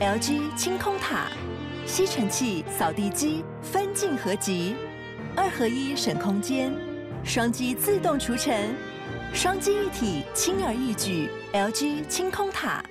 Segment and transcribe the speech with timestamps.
[0.00, 1.26] LG 清空塔，
[1.84, 4.74] 吸尘器、扫地机分镜合集，
[5.36, 6.72] 二合一省空间，
[7.22, 8.74] 双击自动除尘，
[9.34, 11.28] 双击一体轻而易举。
[11.52, 12.82] LG 清空塔，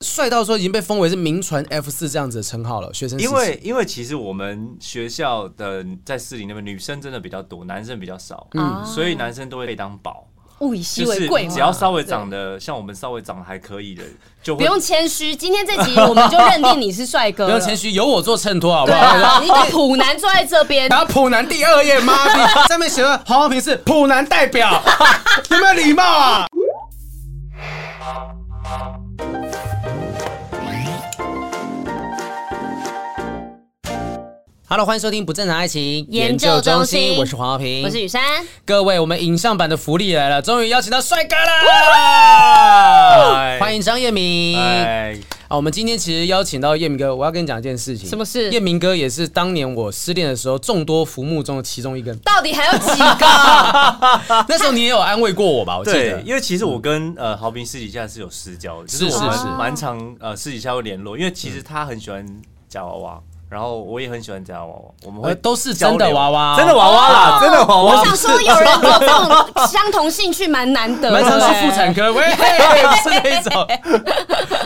[0.00, 2.92] 帅到说已经被封为是名传 F 四这样子的称号了。
[2.92, 10.26] 学生因为因为其实我们学校的在市里那边女生真的比较多，男生比较少，嗯，所以男生都会被当宝。
[10.62, 14.02] 物以稀为贵嘛，只要稍微长得像我们稍微长得还可以的，
[14.42, 15.34] 就不用谦虚。
[15.34, 19.40] 今天这集我们就认定你是帅哥，不用谦虚，由我做衬托好不好？
[19.42, 22.46] 你把普男坐在这边，然后普男第二页妈咪？
[22.68, 24.80] 上面写了黄浩平是普男代表，
[25.50, 26.46] 有没有礼貌啊
[34.72, 38.22] ？Hello，欢迎收听不正常爱情研究中心，我是黄浩平，我是雨珊。
[38.64, 41.50] 各位，我们影像版的福利来了，终于邀请到帅哥了，
[43.60, 44.56] 欢迎张彦明。
[44.58, 45.12] 啊，
[45.50, 48.08] 我们今天其实邀请到彦明哥，我要跟你讲一件事情。
[48.08, 48.50] 什么事？
[48.50, 52.14] 彦明哥也是当年我失恋的时候众多浮木中的其中一个。
[52.24, 53.26] 到底还有几个？
[54.48, 55.76] 那时候你也有安慰过我吧？
[55.76, 62.26] 我记得，因为其实我跟呃豪平私底下是有私交的，就是我们蛮常呃私底下会联络，因为其实他很喜欢
[62.70, 63.20] 夹娃娃。
[63.52, 68.00] 然后我也很喜欢夹娃娃，我们会都是真的娃娃，真的娃娃啦，真的娃娃。
[68.00, 71.10] 我想说，有人有这种相同兴趣，蛮难得。
[71.12, 73.68] 蛮常去妇产科，喂，不是那种。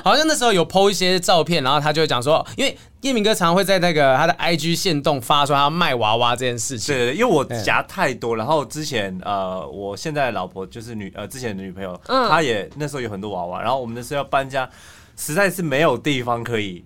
[0.05, 6.95] 好像那时候有 PO 一些照片，然后他就会讲说，因为叶明哥常常会在那个他的 IG 线动发说他卖娃娃这件事情。
[6.95, 14.71] 对，因为我夹太多，然后之前呃，我现在的老婆就是女呃之前的女朋友，她也那时候有很多娃娃，然后我们那时候要搬家，
[15.17, 16.85] 实在是没有地方可以。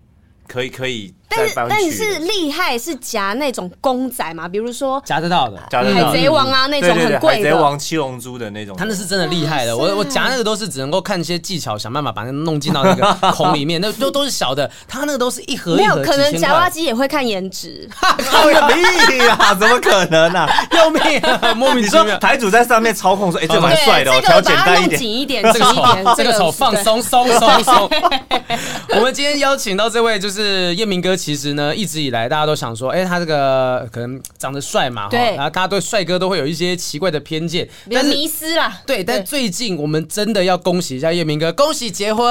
[0.48, 9.76] 可以可以，但是但是厉害是夹那种公仔嘛，比如说夹得到的，海贼王啊那种很贵的，海贼王、七龙珠的那种，他那是真的厉害的。
[9.76, 15.76] 我我夹那个都是只能够看一些技巧，想办法把它弄进到那个 孔里面，那都都是小的，他那个都是一盒一盒。
[15.76, 20.48] 没有可能夹娃机也会看颜值，靠屁啊， 怎么可能呢？
[20.72, 22.18] 要命啊，莫名其妙。
[22.18, 25.84] 台主在上面操控说，哎，这蛮帅的，调简单一点，紧一点，这个丑，
[26.16, 27.90] 这个手，放松松松松。
[28.96, 30.40] 我们今天邀请到这位就是。
[30.40, 35.18] 是彦铭哥，其实呢一直以来大家都想说哎他这个可能长得帅嘛对。
[35.36, 37.68] 然后大家对帅哥都会有一些奇怪的偏见。
[37.86, 42.26] 那迷失了对但最近我们真的要恭喜一下叶明哥恭喜结婚。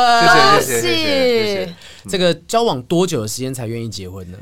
[0.60, 1.76] 谢谢谢
[2.08, 4.38] 这个交往多久的时间才愿意结婚呢？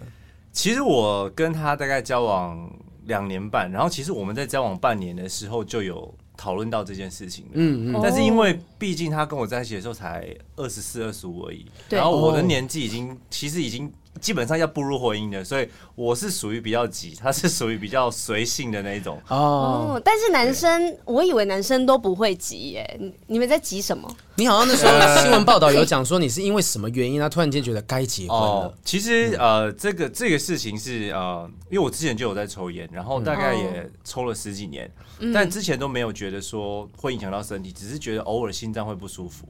[0.53, 2.71] 其实我跟他大概交往
[3.05, 7.99] 两年半然后其实我们在交往半年的时候就有讨论到这件事情嗯嗯。
[8.01, 20.01] 但是因为毕竟他跟我在一起的时候才二十四二十五而已然后我的年纪已经其实已经基本上要步入婚姻的，所以我是属于比较急，他是属于比较随性的那一种哦。
[20.03, 24.07] 但是男生，我以为男生都不会急耶，你们在急什么？
[24.35, 28.73] 你好像那时候新闻报道有讲说你是因为什么原因，他突然间觉得该结婚了。
[28.83, 34.91] 其实呃，这个这个事情是呃，因为我之前就有在抽烟，然后大概也抽了十几年，
[35.33, 39.47] 但之前都没有觉得说会影响到身体，只是觉得偶尔心脏会不舒服。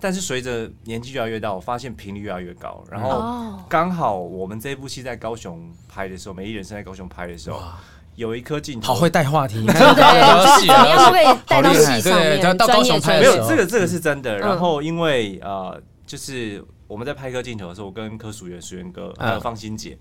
[0.00, 2.84] 但是随着年纪越来越大，我发现频率越来越高。
[2.90, 7.58] 然后刚好我们这一部戏在高雄拍的时候，《美丽人生》在高雄拍的时候，
[8.14, 12.40] 有一颗镜头，好会带话题，对对对，就是怎么样会带到戏上面。
[12.40, 14.36] 对，到高雄拍没有这个，这个是真的。
[14.38, 19.96] 然后因为呃，就是我们在拍一颗镜头的时候，我跟柯淑媛、淑媛哥还有方心姐，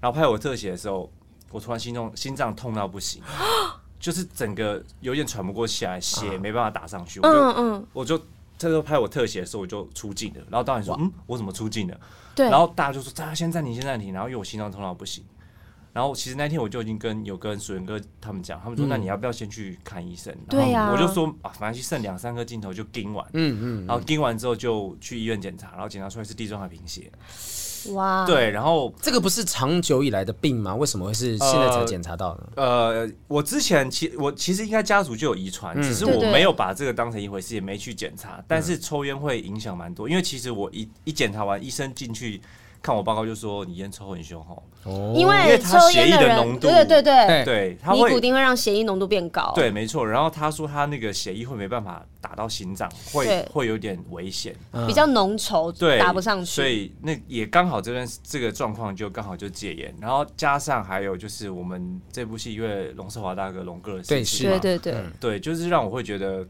[0.00, 1.10] 然后拍我特写的时候，
[1.50, 3.20] 我突然心中心脏痛到不行，
[4.00, 8.18] 就是整个有点喘不过气来，血没办法打上去，我就我就。
[8.62, 10.40] 这时候拍我特写的时候，我就出镜了。
[10.48, 12.00] 然后导演说：“嗯，我怎么出镜了？”
[12.36, 12.48] 对。
[12.48, 15.24] 然后大家就说：“大家先暂停，先暂停。”然后因为我心脏痛到不行。
[15.92, 20.92] 然后其实那天我就已经跟有跟水源哥他们讲，他们说：“那你要不要先去看医生？”对呀。
[20.92, 23.86] 我就说：“啊，反正就剩两三个镜头就盯完。”嗯嗯。
[23.86, 27.10] 然后盯完之后就去医院检查，然后检查出来是地中海贫血。
[27.90, 30.74] 哇，对，然后这个不是长久以来的病吗？
[30.74, 32.44] 为什么会是现在才检查到呢？
[32.56, 38.36] 呃，呃，我之前其我其实应该家族就有遗传，嗯、只是我没有把这个当成一回事，也没去检查。
[38.38, 42.40] 嗯、但是抽烟会影响蛮多，因为其实我一一检查完，医生进去。
[42.82, 47.44] 看我报告就说你烟抽很凶吼，哦，因为抽烟的浓度，对对对。
[47.44, 50.04] 对，尼古丁会让血液浓度变高，对，没错。
[50.04, 54.52] 然后他说他那个血液会没办法打到心脏，会会有点危险，
[54.88, 56.50] 比较浓稠，对，打不上去。
[56.50, 66.44] 所以那也刚好这段这个状况就刚好就戒烟，然后加上还有就是我们这部戏因为龙世华大哥龙哥的事情，对对对对，就是让我会觉得。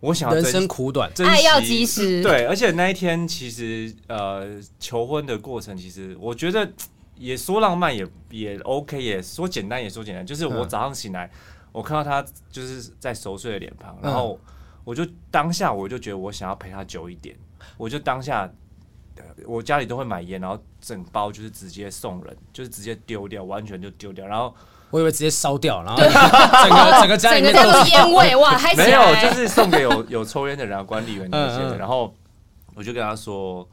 [0.00, 2.22] 我想人生苦短，爱要及时。
[2.22, 6.70] 对，而且那一天其实呃，求婚的过程，其实我觉得
[7.16, 10.24] 也说浪漫也也 OK，也说简单也说简单。
[10.24, 11.28] 就是我早上醒来，
[11.72, 14.38] 我看到他就是在熟睡的脸庞，然后
[14.84, 17.36] 我就当下我就觉得我想要陪他久一点，
[17.76, 18.48] 我就当下
[19.46, 24.24] 我家里都会买烟，然后整包就是直接送人，就是直接丢掉，完全就丢掉。
[24.24, 24.54] 然后
[24.90, 31.76] 我以为直接烧掉，然后整个整个家里面都是烟味，哇，还没有，就是送给有有抽烟的人、管理员那些的。
[31.76, 32.14] 然后
[32.74, 33.68] 我就跟他说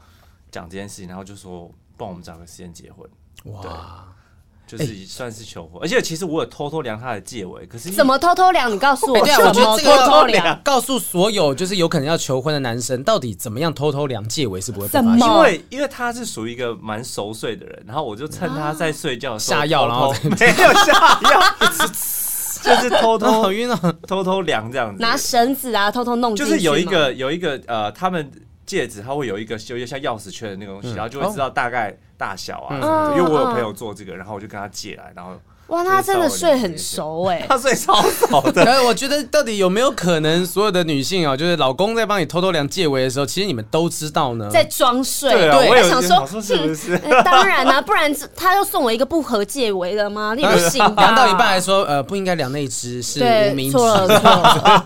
[0.50, 3.08] 讲这件事情，然后就说帮我们找个时间结婚。
[3.52, 4.06] 哇。
[4.66, 8.70] 就是算是求婚，而且其实我有偷偷量他的戒围，可是怎么偷偷量？
[8.72, 15.18] 你告诉我，对啊，我觉得这个偷偷量，告诉所有就是有可能要求婚的男生，到底怎么样偷偷量戒围是不会被发现？
[15.18, 21.40] 因为因为他是属于一个蛮熟睡的人，然后我就趁他在睡觉 下药，然后 没有下药，
[22.62, 28.28] 就是偷偷好晕啊，偷偷量这样子，拿绳子啊，偷偷弄，就是有一个有一个呃，他们
[28.66, 31.96] 戒指它会有一个有一个像钥匙圈的那个东西，然后就会知道大概。
[32.18, 38.64] 大小啊，因为我有朋友做这个，然后我就跟他借来，然后哇，他真的睡很熟哎， 他睡超熟的。
[38.86, 45.30] 我觉得到底有没有可能，所有的女性啊，就是老公在帮你偷偷量戒围的时候，其实你们都知道呢，在装睡。
[45.30, 46.96] 对，我也想说是不是？
[47.24, 50.34] 当然啊， 不然他又送我一个不合戒围的吗？
[50.36, 53.20] 你不行，量到一半还说呃不应该量那一只，是
[53.50, 54.30] 无名指，错了错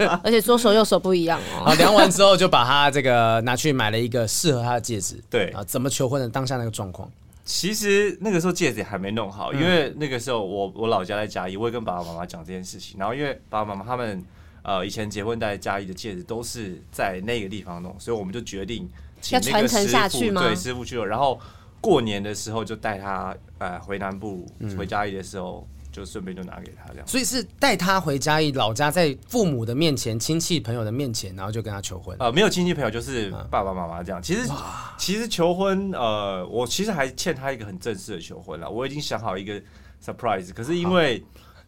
[0.07, 1.65] 了，而且左手右手不一样哦。
[1.67, 5.17] 好，量完之后就把他这个拿去买了一个适合他的戒指。
[5.29, 7.07] 对啊，怎么求婚的当下那个状况？
[7.45, 12.99] 其实那个时候戒指还没弄好，因为那个时候我我老家在嘉义，我也跟爸爸妈妈讲这件事情。
[12.99, 14.25] 然后因为爸爸妈妈他们
[14.63, 18.89] 呃以前结婚戴嘉义的戒指都是在那个地方弄，所以我们就决定
[19.21, 21.07] 请那个师傅，对师傅去了。
[21.07, 21.41] 然后
[21.81, 24.47] 过年的时候就带他呃回南部
[24.79, 25.67] 回嘉义的时候。
[25.93, 32.17] 就顺便就拿给他这样，所以是带他回嘉义老家，在父母的面前、亲戚朋友的面前，然后就跟他求婚。
[32.21, 34.23] 呃，没有亲戚朋友，就是爸爸妈妈这样。
[34.23, 34.49] 其实，
[34.97, 38.71] 其实求婚，呃，我其实还欠他一个很正式的求婚了。
[38.71, 39.61] 我已经想好一个
[40.05, 41.25] surprise，可是因为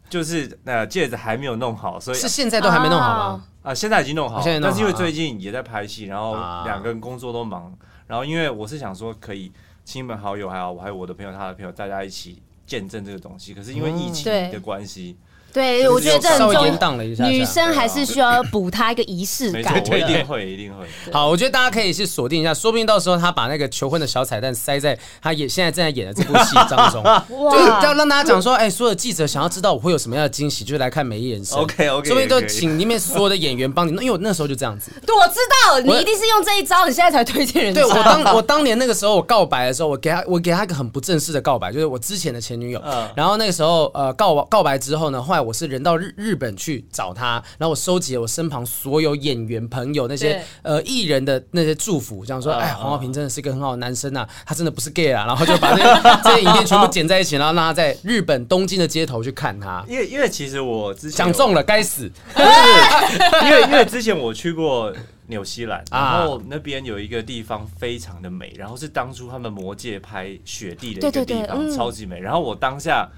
[0.09, 3.45] 就是呃戒指还没有弄好，所以是现在都还没弄好吗？
[3.61, 6.33] 啊、呃，现在已经弄好，弄好，但是因为最近也在拍戏，然后
[6.63, 7.75] 两个人工作都忙，
[8.07, 9.51] 然后因为我是想说可以
[9.83, 12.41] 亲朋好友，还有我还有我的朋友，他的朋友，大家一起。
[12.73, 15.15] 见证这个东西，可是因为疫情的关系，
[15.53, 16.63] 对，我觉得这很重要。
[17.29, 20.85] 女生还是需要补她一个仪式感，对，一定会，一定会。
[21.11, 31.59] 好，我觉得大家可以去锁定一下，说不定到时候他把那个求婚的小彩蛋塞在他演现在正在演的这部戏当中， 就要让大家讲说，哎，所有记者想要知道我会有什么样的惊喜，就来看《美丽人生》。
[31.61, 34.91] OK OK，说不定都请里面所有的演员帮你，因为我那时候就这样子。
[35.05, 37.73] 对，我知道你一定是用这一招，你现在才推荐人。
[37.73, 42.81] 对，我当我当年那个时候我告白的时候，我给他我给他一个很不正式的告白，就是我之前的前女友。
[43.15, 46.13] 然后那个时候呃告告白之后呢，后来我是人到日。
[46.23, 59.83] 日本去找他，然后我收集了我身旁所有演员朋友那些呃艺人的那些祝福，这样说，哎，黄浩平真的是一个很好的男生啊，他真的不是 gay 啊，然后就把这些 这些影片全部剪在一起，然后让他在日本东京的街头去看他。
[59.87, 62.09] 因为因为其实我之前想中了，该死！
[63.43, 64.93] 因为因为之前我去过
[65.27, 72.19] 纽西兰，然后那边有一个地方非常的美，然后是当初他们魔界拍雪地的一个地方，对对对嗯、超级美。
[72.19, 73.09] 然后我当下。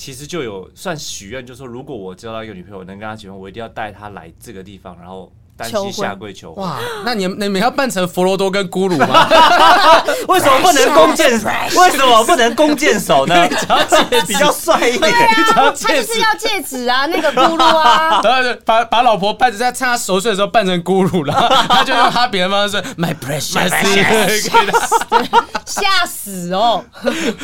[0.00, 5.30] 其实就有算许愿，就说如果我交到一个女朋友，能跟她结婚，我一定要带她来这个地方，然后。
[5.60, 6.64] 单膝下跪求婚。
[6.64, 9.28] 哇，那你你们要扮成佛罗多跟咕噜吗？
[10.28, 11.48] 为什么不能弓箭手？
[11.76, 13.48] 为什么不能弓箭手呢？
[14.26, 15.00] 比较帅一点。
[15.00, 18.20] 对啊，他就是要戒指啊，那个咕噜啊。
[18.24, 23.68] 然后把把老婆扮在趁他熟睡的时候扮成咕噜了，他就用他别的方式说 My precious，
[25.66, 26.82] 吓死哦！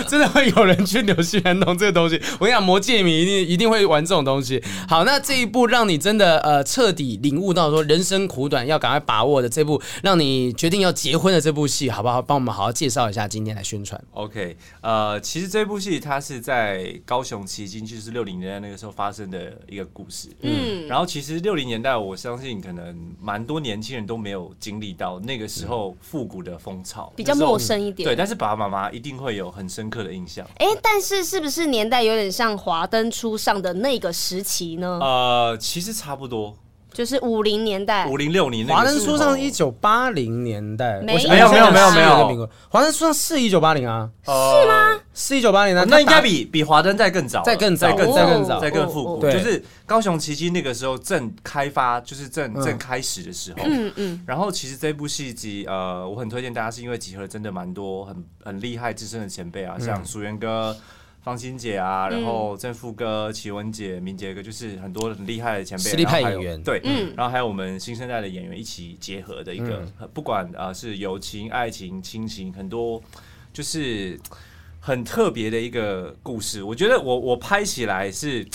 [0.08, 2.20] 真的会有人去纽西兰弄这个东西。
[2.38, 4.62] 我跟你讲，魔戒迷一定一定会玩这种东西。
[4.88, 8.05] 好，那这一步让你真的呃彻底领悟到说人。
[8.06, 12.22] 生苦短，要赶快把握的这部让你决定要结婚的这部戏，好不好？
[12.22, 14.00] 帮我们好好介绍一下，今天来宣传。
[14.12, 20.28] OK，呃，其实这部戏它是在高雄旗津，就是六零年代那个时候发生的一个故事。
[20.42, 28.06] 嗯，然后其实六零年代，我相信可能蛮多年轻人都没有经历到那个时候复古的风潮，比较陌生一点。
[28.06, 30.46] 对，但是爸爸妈妈一定会有很深刻的印象。
[30.58, 34.98] 哎，但是是不是年代有点像华灯初上的那个时期呢？
[35.00, 36.56] 呃，其实差不多。
[36.96, 42.00] 就是五零年代，五零六零，华灯初上一九八零年代，没有没有没有没
[42.34, 44.30] 有，华灯初上是一九八零啊，是
[44.66, 44.98] 吗？
[45.12, 49.20] 是一九八零啊，那应该比比华灯再更早，再更早，再更再更早，再更复古。
[49.20, 53.58] 就是高雄奇迹那个时候正开发，就是正正开始的时候。
[53.66, 54.24] 嗯嗯。
[54.26, 60.74] 然后其实这部戏集，呃，我很推荐大家，是因为集合了真的蛮多很很厉害资深的前辈啊，像淑媛哥。
[61.26, 73.02] 方心姐啊，然后正富哥、奇文姐、明杰哥，就是很多很厉害的前辈，实力派演员，对，嗯，然后还有我们新生代的演员一起结合的一个，嗯、不管啊、呃、是友情、爱情、亲情，很多
[73.52, 74.16] 就是
[74.78, 76.62] 很特别的一个故事。
[76.62, 78.46] 我觉得我我拍起来是，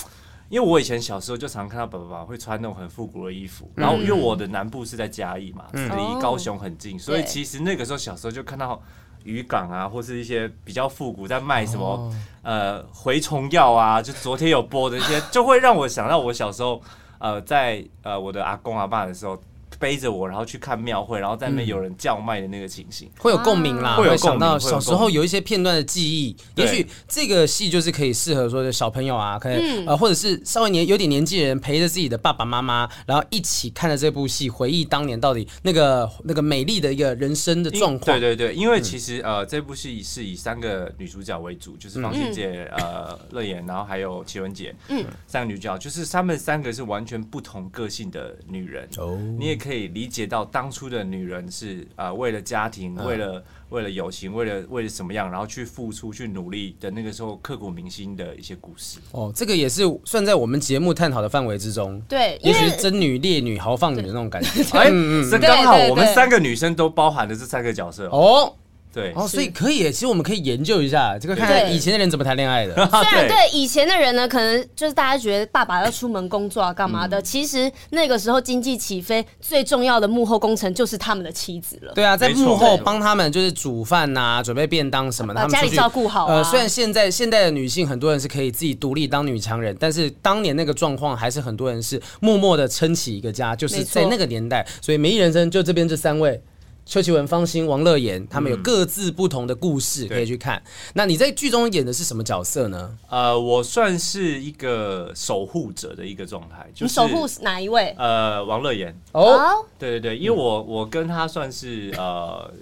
[0.48, 8.82] 因为我以前小时候就常看到爸爸会穿那种很复古的衣服，然后因为我的南部是在嘉义嘛，离、嗯、高雄很近，所以其实那个时候小时候就看到。
[9.24, 16.80] 渔港啊，或是一些比较复古在卖什么、哦、呃蛔虫药啊，就昨天有播的一些，就会让我想到我小时候
[17.18, 19.40] 呃在呃我的阿公阿爸的时候。
[19.78, 26.36] 背着我，然后去看庙会，然后在那边有人叫卖的那个情形，嗯、会有共鸣啦，会有想到小时候有一些片段的记忆。
[26.54, 38.18] 也许这个戏就是可以适合说的小朋友啊，可能、嗯、呃，或者是稍微年有点年纪的人陪着自己的爸爸妈妈，然后一起看着这部戏，回忆当年到底那个那个美丽的一个人生的状况。
[38.18, 48.88] 对对对，因为其实呃，这部戏是以三个女主角为主，就是方心姐、嗯、呃乐言，然后还有齐文姐，嗯，三个女主角，就是她们三个是完全不同个性的女人。
[48.98, 50.44] 哦，你也可以理解到。
[50.44, 58.98] 当初的女人是啊、呃，为了家庭，为了为了友情，为了为了什么样，然后去付出、去努力的那个时候刻骨铭心的一些故事。
[59.12, 62.00] 哦，这个也是算在我们节目探讨的范围之中。
[62.08, 64.62] 对，也许是贞女、烈女、豪放女的那种感觉。
[64.76, 64.90] 哎，
[65.30, 68.54] 这刚好我们三个女生都包含了这三个角色哦。
[68.92, 72.74] 对哦，所以可以，其实我们可以研究一下这个，看看以前的人怎么谈恋爱的。
[72.90, 77.20] 虽然对以前的人呢，可能就是大家觉得爸爸要出门工作啊，干嘛的？
[77.22, 81.92] 其实那个时候经济起飞，最重要的幕后工程就是他们的妻子了。
[81.94, 86.26] 对啊，在幕后帮他们就是煮饭呐，准备便当什么的，把家里照顾好。
[86.26, 94.66] 呃，虽然现在现代的女性很多人是可以自己独立当女强人，但是当年那个状况还是很多人是默默的撑起一个家，就是在那个年代。
[94.82, 96.38] 所以美丽人生就这边这三位。
[96.84, 100.56] 邱奇文、方兴、王乐妍，他们有各自不同的故事可以去看。
[100.58, 102.98] 嗯、那你在剧中演的是什么角色呢？
[103.08, 106.68] 呃，我算是一个守护者的一个状态。
[106.74, 107.94] 就是、你守护哪一位？
[107.96, 108.94] 呃，王乐妍。
[109.12, 112.52] 哦，对对对，因为我我跟他算是呃，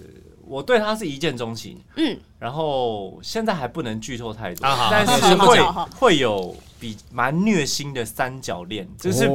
[0.45, 1.77] 我对他是一见钟情。
[1.97, 5.59] 嗯，然后现在还不能剧透太多，啊、但是会
[5.99, 6.55] 会有。
[6.81, 9.29] 比蛮虐心的三角恋，这是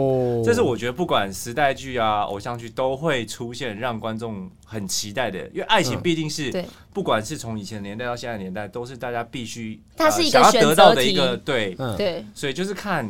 [0.45, 5.39] 这是我觉得不管时代剧啊、偶像剧都会出现，让观众很期待的。
[5.55, 6.53] 因为爱情毕竟是，
[6.93, 13.09] 不管是从以前年代到现在年代，都是大家必须它是一个想要得到的一个对对，所以就是看。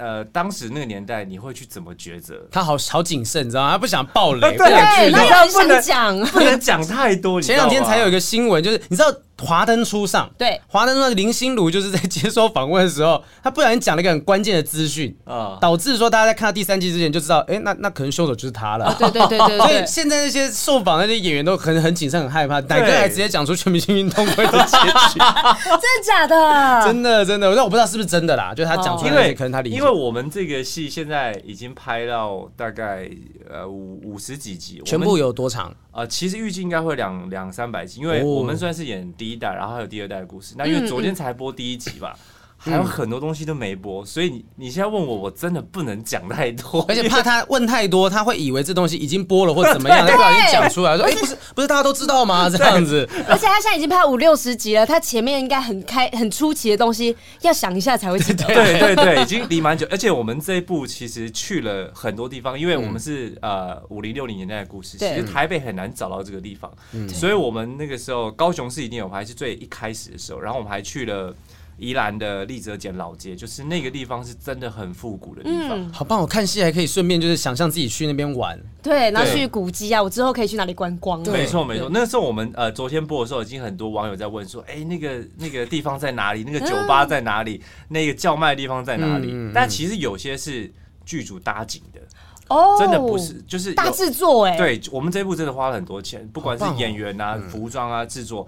[0.00, 2.46] 呃，当时那个年代，你会去怎么抉择？
[2.52, 3.72] 他好好谨慎，你知道吗？
[3.72, 5.10] 他不想暴雷， 对，
[5.50, 7.42] 不能讲，不能讲太多。
[7.42, 9.10] 前两天才有一个新闻，就是你知道
[9.44, 18.94] 《华灯初上》对，《华灯初上》林心如就是在接受访问的时候，他不小心讲了一个很关键的资讯啊，导致说大家在看到第三季之前就知道，哎，那那可能凶手就是他了。
[18.98, 19.58] 对对对对。
[19.58, 25.18] 所以现在那些受访那些演员都可能很谨慎、很害怕，哪个还直接讲出全明星运动会的结局。
[25.64, 26.84] 真的假的？
[26.84, 28.52] 真的真的，但我不知道是不是真的啦。
[28.54, 30.58] 就是他讲出来，因为可能他理解，因为我们这个。
[30.68, 33.08] 戏现在已经拍到大概
[33.48, 35.74] 呃五五十几集，全部有多长？
[35.98, 40.54] 呃，其实预计应该会两两三百集，因为我们算是演第一代，然后还有第二代的故事。
[40.56, 42.16] 那因为昨天才播第一集吧。
[42.60, 52.50] 还有很多东西都没播，所以你你现在问我，我真的不能讲太多，而且怕他问太多，他会以为这东西已经播了或怎么样， 他不小心讲出来说，哎，不是不是大家都知道吗？
[52.50, 53.08] 这样子。
[53.28, 58.46] 而且他现在已经拍五六十集了，他前面应该很开很出奇的东西，要想一下才会知道。
[58.52, 66.70] 对对对，已经离蛮久，而且我们这一部其实去了很多地方，因为我们是呃五零六零年代的故事，其实台北很难找到这个地方，
[67.08, 71.32] 所以我们那个时候高雄是一定有拍，是最一开始的时候，然后我们还去了。
[71.78, 76.20] 宜兰的立泽简老街，就是那个地方是真的很复古的地方，嗯、好棒！
[76.20, 81.20] 我看戏还可以顺便就是想象自己去那边玩，对，然后去古迹啊，我之后可以去哪里观光？
[81.30, 86.42] 没错没错，那个时候我们呃昨天播的时候，已经很多网友在问说，哎、欸，那个那个地方在哪里？
[86.42, 87.62] 那个酒吧在哪里？
[87.62, 89.28] 嗯、那个叫卖的地方在哪里？
[89.30, 90.72] 嗯嗯、但其实有些是
[91.04, 92.00] 剧组搭景的
[92.48, 94.58] 哦，真的不是，就是大制作哎、欸。
[94.58, 98.44] 对，我们这一部真的花了很多钱，不管是演员啊、哦、服装啊、制作。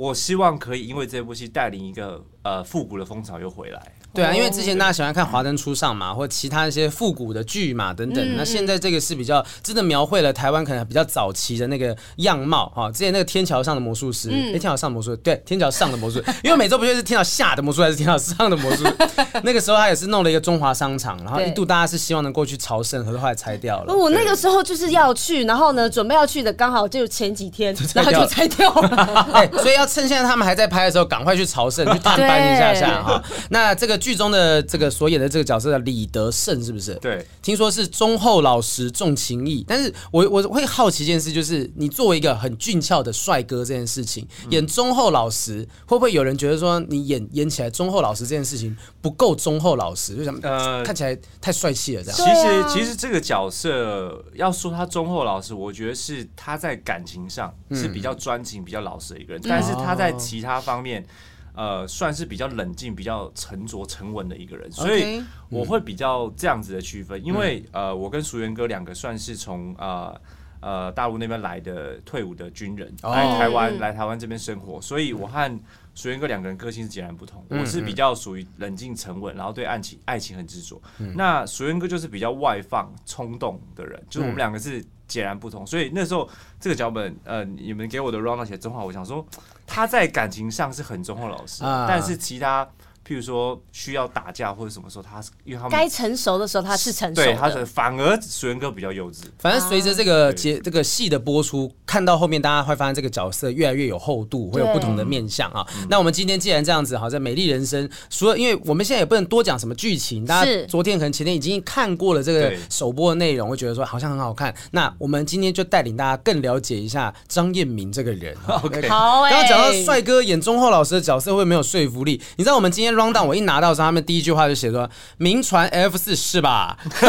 [0.00, 3.99] 我希望可以因为这部戏带领一个呃复古的风潮又回来。
[4.12, 8.36] 对啊，因为之前大家喜欢看《华灯初上》嘛，或其他一些复古的剧嘛等等。
[8.36, 12.90] 那现在这个是比较真的描绘了台湾可能比较早期的那个样貌哈。
[12.90, 18.84] 之前那个天桥上的魔术师，哎，天桥上的魔术，对，天桥上的魔术，因为每周不就是天桥下的魔术还是天桥上的魔术？
[19.42, 23.94] 那个时候他也是弄了一个中华商场，然后一度大家是希望能过去朝圣，可是后来拆掉了。
[23.94, 29.28] 我那个时候就是要去，然后呢，准备要去的刚好就前几天，然后就拆掉了。
[29.32, 33.22] 哎，所以要趁现在他们还在拍的时候，赶快去朝圣，去探班一下下哈。
[33.50, 34.90] 那这个剧中的这个。
[34.90, 36.94] 所演的这个角色叫李德胜，是不是？
[36.96, 39.64] 对，听说是忠厚老实重情义。
[39.66, 50.16] 但是我我会好奇一件事，就是你作为一个很俊俏的帅哥，这件事情演忠厚老实，会不会有人觉得说你演演起来忠厚老实这件事情不够忠厚老实？
[50.16, 52.18] 就想呃，看起来太帅气了这样。
[52.18, 61.06] 其实其实这个角色要说他忠厚老实，我觉得是他在感情上是比较专情、比较老实的一个人，但是他在其他方面。
[61.54, 70.20] 呃，算是比较冷静、比较沉着、沉稳的一个人，所以我会比较这样子的区分，因为呃，我跟淑媛哥两个算是从呃
[70.60, 73.10] 呃大陆那边来的退伍的军人哦。
[73.10, 75.60] 来台湾来台湾这边生活，所以我和
[75.94, 77.44] 水源哥两个人个性是截然不同。
[77.50, 80.80] 我是比较属于冷静沉稳，然后对爱情爱情很执着。
[81.14, 85.66] 那水源哥就是比较外放冲动的人，就是我们两个是截然不同。
[85.66, 86.26] 所以那时候
[86.60, 89.26] 这个脚本，呃，你们给我的 round 写真话，我想说
[89.70, 92.68] 他在感情上是很忠厚老实，但是其他。
[93.10, 99.22] 譬如说需要打架或者什么时候，他是因为他们该成熟的时候他是成熟的，对，他是反而水源哥比较幼稚。
[99.40, 105.66] 反正随着这个节这个戏的播出，看到后面大家会发现这个角色越来越有厚度，会有不同的面相啊。
[105.88, 114.54] 那我们今天既然这样子，好，在美丽人生，除了因为我们现在也不能多讲什么剧情，大家昨天可能前天已经看过了这个首播的内容，会觉得说好像很好看。
[114.70, 118.36] 那我们今天就带领大家更了解一下张彦明这个人。
[118.46, 123.86] OK，好，刚刚讲到帅哥演忠厚老师的角色会没有说服力，你知道我们今天 round down 我一拿到时候。
[123.90, 124.88] 他们第一句话就写说
[125.18, 126.76] ：“名传 F 四是吧？”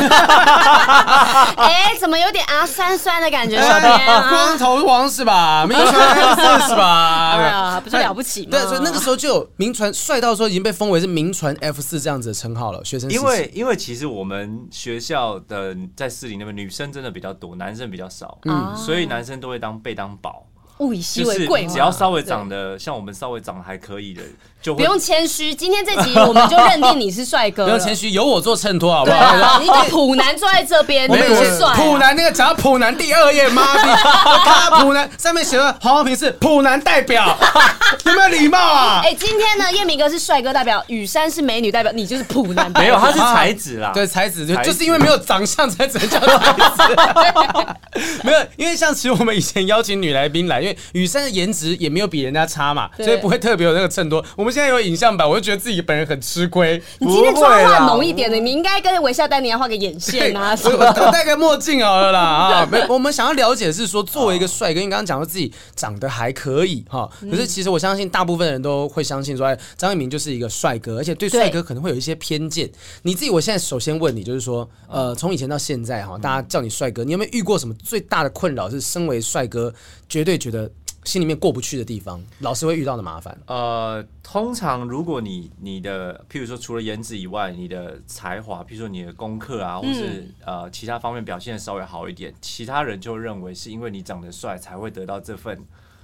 [1.58, 3.58] 哎，怎么有点啊酸酸的感觉？
[3.62, 5.66] 小编，光头王是吧？
[5.68, 7.32] 名传 F 四是吧？
[7.34, 8.52] 哎呀，不是了不起吗？
[8.52, 12.84] 对，所以那个时候就有名传帅到说已经被封为是名传 F 四这样子的称号了。
[12.86, 20.46] 学生因为因为其实我们学校的在市里那边女生真的比较多，男生比较少，嗯，所以男生都会当被当宝。
[20.80, 24.24] 物以稀为贵嘛，只要稍微长得像我们稍微长得还可以的，
[24.62, 25.54] 就不用谦虚。
[25.54, 29.60] 今天这集我们就认定你是帅哥，不用谦虚，由我做衬托好不好？
[29.60, 31.76] 你把普男坐在这边，我们多帅！
[31.76, 37.36] 普男那个讲到普男第二页，妈的，我看普男上面写的黄浩平是普男代表，
[38.06, 39.02] 有没有礼貌啊？
[39.04, 42.72] 哎，今天呢，叶明哥是帅哥代表，雨珊是美女代表，你就是普男。
[42.78, 46.96] 没有，他是才子啦，对，才子就就是因为没有长相才只能叫才子。
[48.24, 54.24] 没有，因为像其实我们以前邀请女来宾来，因为雨珊的颜值也没有比人家差嘛，所以不会特别有那个衬托。
[54.36, 56.82] 我们现在有影像版，我就觉得自己本人很吃亏。
[57.00, 62.68] 你今天妆化浓一点的，你应该跟微笑丹尼要画个眼线啊， 我戴个墨镜好了啦啊！
[62.72, 72.70] 没，我们想要了解的是说，作为一个帅哥，你刚刚讲说自己长得还可以哈，可是其实我相信大部分人都会相信说，张一鸣就是一个帅哥，而且对帅哥可能会有一些偏见。
[73.04, 78.70] 你自己，我现在首先问你，就是说，呃，从以前到现在哈，大家叫你帅哥，你有没有遇过什么最大的困扰？
[78.70, 79.74] 是身为帅哥，
[80.08, 80.70] 绝对觉得。
[81.04, 83.36] 心里面过不去的地方，老师会遇到的麻烦。
[83.48, 95.60] 呃，通常如果你你的，譬如说除了颜值以外，你的才华，譬如说你的功课啊，或是呃其他方面表现稍微好一点，其他人就认为是因为你长得帅才会得到这份、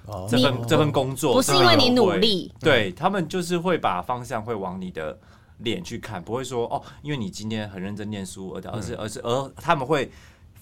[0.08, 2.52] 哦、这份这份工作，不是因为你努力。
[2.60, 5.16] 对，他们就是会把方向会往你的
[5.60, 10.12] 脸去看，不会说哦，因为你今天很认真念书，而而是而是而他们会。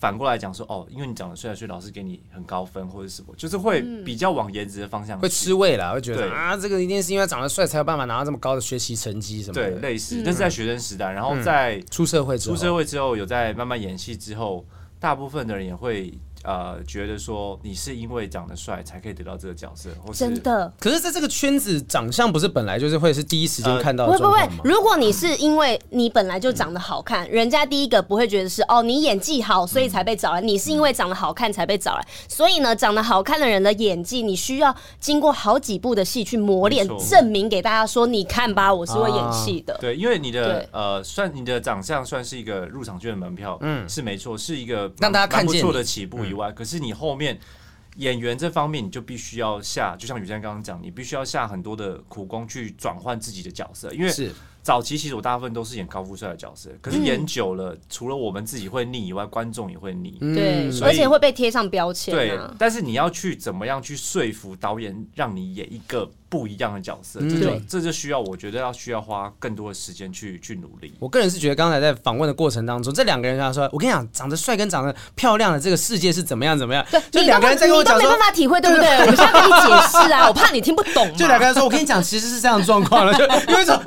[0.05, 9.71] 反过来讲说哦，因为你长得帅，所以老师给你很高分或者什么，就是会比较往颜值的方向，会吃味啦，会觉得啊，这个一定是因为长得帅才有办法拿到这么高的学习成绩什么的。
[9.71, 10.21] 对，类似。
[10.23, 14.63] 但是在学生时代，然后在出社会之后，出社会之后有在慢慢演戏之后，
[14.99, 16.13] 大部分的人也会。
[16.45, 20.71] 呃，觉得说你是因为长得帅才可以得到这个角色，或是真的。
[20.79, 24.17] 可是，在这个圈子，长相不是本来就是会是第一时间看到的。
[24.17, 30.41] 不不不，如果你是因为你本来就长得好看， 人家第一个不会觉得是哦，你演技好，所以才被找来。
[30.41, 39.75] 你是因为长得好看才被找来，所以呢，长得好看的人的演技，你需要经过好几部的戏去磨练，证明给大家说，你看吧，我是会演戏的。
[39.79, 46.25] 对，因为你的呃，算你的长相算是一个入场券的门票，嗯，是没错，是一个让大家看见不错的起步。
[46.51, 47.39] 可是你后面
[47.97, 54.31] 演员这方面，你就必须要下，就像雨山刚刚讲，你必须要下很多的苦功去转换自己的角色，因为是。
[54.65, 60.17] 早期其实我大部分都是演高富帅的角色，可是演久了，嗯、除了我们自己会腻以外，观众也会腻。
[60.19, 62.17] 对，而且会被贴上标签、啊。
[62.17, 70.93] 对，但是你要去怎么样去说服导演，让你演一个不一样的角色，嗯、这就这就需要，我觉得要需要花更多的时间去去努力。
[70.99, 78.89] 我个人是觉得，刚才在访问的过程当中，这两个人跟他说：“我跟你讲，长得帅跟长得漂亮的这个世界是怎么样怎么样。”就两个人在跟我讲说，没办法体会，对不对？
[78.99, 81.15] 我们现在跟你解释啊，我怕你听不懂。
[81.15, 83.79] 就两个人说：“我跟你讲，其实是这样的状况了。” 就因为说，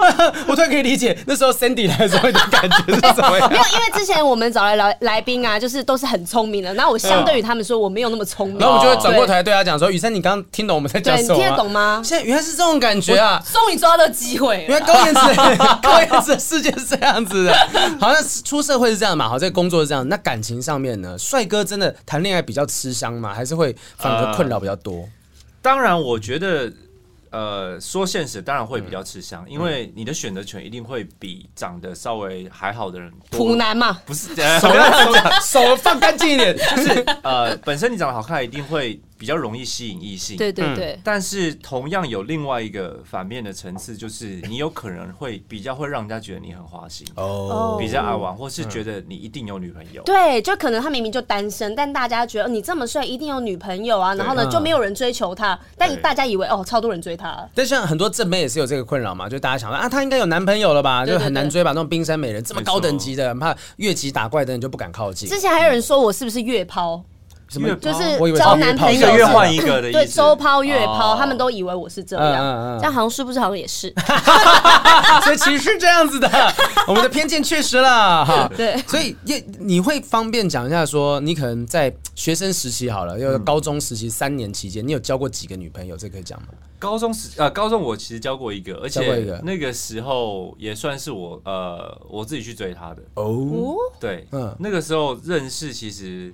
[0.47, 1.49] 我突然可以理解那时候。
[1.59, 3.49] Sandy 来的时候，你的感觉是什么样？
[3.51, 6.73] 没有，因为之前我们找来来来宾啊，就是都是很聪明的。
[6.75, 8.59] 然后我相对于他们说，我没有那么聪明。
[8.59, 11.35] 然后我就会转过头来对他讲说：“雨珊，你刚刚听懂我们在讲什么？
[11.35, 13.43] 你听得懂吗？”现在原来是这种感觉啊！
[13.53, 14.65] 终于抓到机会。
[14.69, 15.21] 原来高颜值，
[15.83, 17.55] 高颜值的世界是这样子的。
[18.01, 19.29] 好像出社会是这样嘛？
[19.29, 20.09] 好，这个工作是这样。
[20.09, 21.19] 那感情上面呢？
[21.19, 23.35] 帅哥真的谈恋爱比较吃香吗？
[23.35, 25.01] 还是会反而困扰比较多？
[25.01, 25.09] 呃，
[25.61, 26.73] 当然，我觉得。
[27.31, 33.39] 呃，说现实当然会比较吃香，嗯、因为你的选择权一定会比长得稍微还好的人多。
[33.39, 35.13] 普男嘛，不是，手手
[35.69, 40.37] 手放干净一点，就是呃，本身你长得好看，一定会比较容易吸引异性。
[40.37, 40.99] 对对对。
[41.03, 50.03] 但是同样有另外一个反面的层次，就是你有可能会比较会让人家觉得你很花心哦，比较爱玩，或是觉得你一定有女朋友。
[50.05, 54.15] 对，就可能他明明就单身，但大家觉得你这么帅，一定有女朋友啊。
[54.15, 57.49] 然后呢，就没有人追求他，但大家以为哦，超多人追他。
[57.55, 61.71] 但像很多正妹也是有这个困扰嘛，就大家想说啊，他应该有男朋友了吧，就很难追吧。
[61.73, 65.29] 那种冰山美人这么高等级的，怕越级打怪的人就不敢靠近。
[65.29, 67.03] 之前还有人说我是不是月抛？
[67.49, 67.75] 什么？
[67.77, 69.99] 就是交男朋友一个月换一个的意思。
[69.99, 72.79] 对，周抛月抛，他们都以为我是这样。
[72.79, 73.93] 这样好像是不是好像也是？
[75.25, 76.29] 所以其实是这样子的，
[76.87, 78.51] 我们的偏见确实啦哈。
[78.57, 85.97] 对，所以也你会方便讲一下，说你可能在学生时期好了，又高中时期三年期间，你有交过几个女朋友？
[85.97, 86.49] 这可以讲吗？
[86.79, 93.75] 高中时呃，高中我其实交过一个，而且那个时候也算是我呃我自己去追她的哦。
[93.99, 96.33] 对，嗯，那个时候认识其实。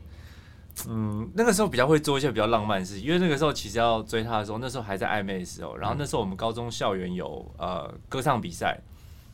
[0.88, 5.76] 嗯，那个时候比较会做一些比较浪漫的事情，因为那个时候其实要追她的时候，那时候还在暧昧的时候。
[5.76, 8.80] 然后那时候我们高中校园有呃歌唱比赛，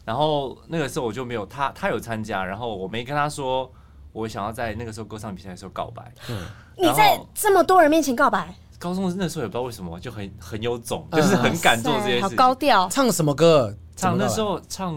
[0.05, 3.73] 然后那个时候我就没有她，她有参加，然后我没跟她说
[4.13, 6.13] 我想要在那个时候歌唱比赛的时候告白。
[6.29, 6.45] 嗯，
[6.77, 8.55] 你在这么多人面前告白？
[8.79, 12.23] 高中那时候也不知道为什么就很很有种，就是很敢做这些事。
[12.23, 12.89] 好高调。
[12.91, 13.75] 唱什么歌？
[13.97, 14.95] 唱那时候唱。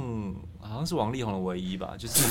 [0.69, 2.23] 好像是王力宏的唯一吧，就是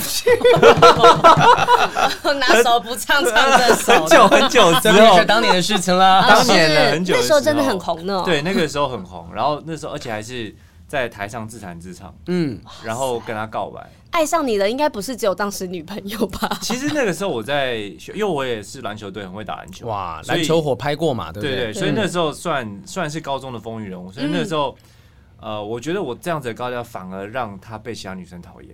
[2.39, 6.27] 拿手不唱唱这首，很久很久之后，是当年的事情啦。
[6.29, 8.23] 当年的很久，那时候真的很红呢。
[8.25, 10.55] 对，那个时候很红，然后那时候而且还是
[10.89, 13.89] 在台上自弹自唱，嗯，然后跟他告白。
[14.11, 16.59] 爱上你的应该不是只有当时女朋友吧？
[16.61, 17.77] 其实那个时候我在，
[18.15, 19.87] 因为我也是篮球队，很会打篮球。
[19.87, 21.31] 哇，篮球火拍过嘛？
[21.33, 21.57] 对不对？
[21.57, 24.77] 对，所以那时候算算是高中的风云人物，所以那时候。
[25.43, 28.73] 呃，我觉得我这样子的高调反而让他被其他女生讨厌。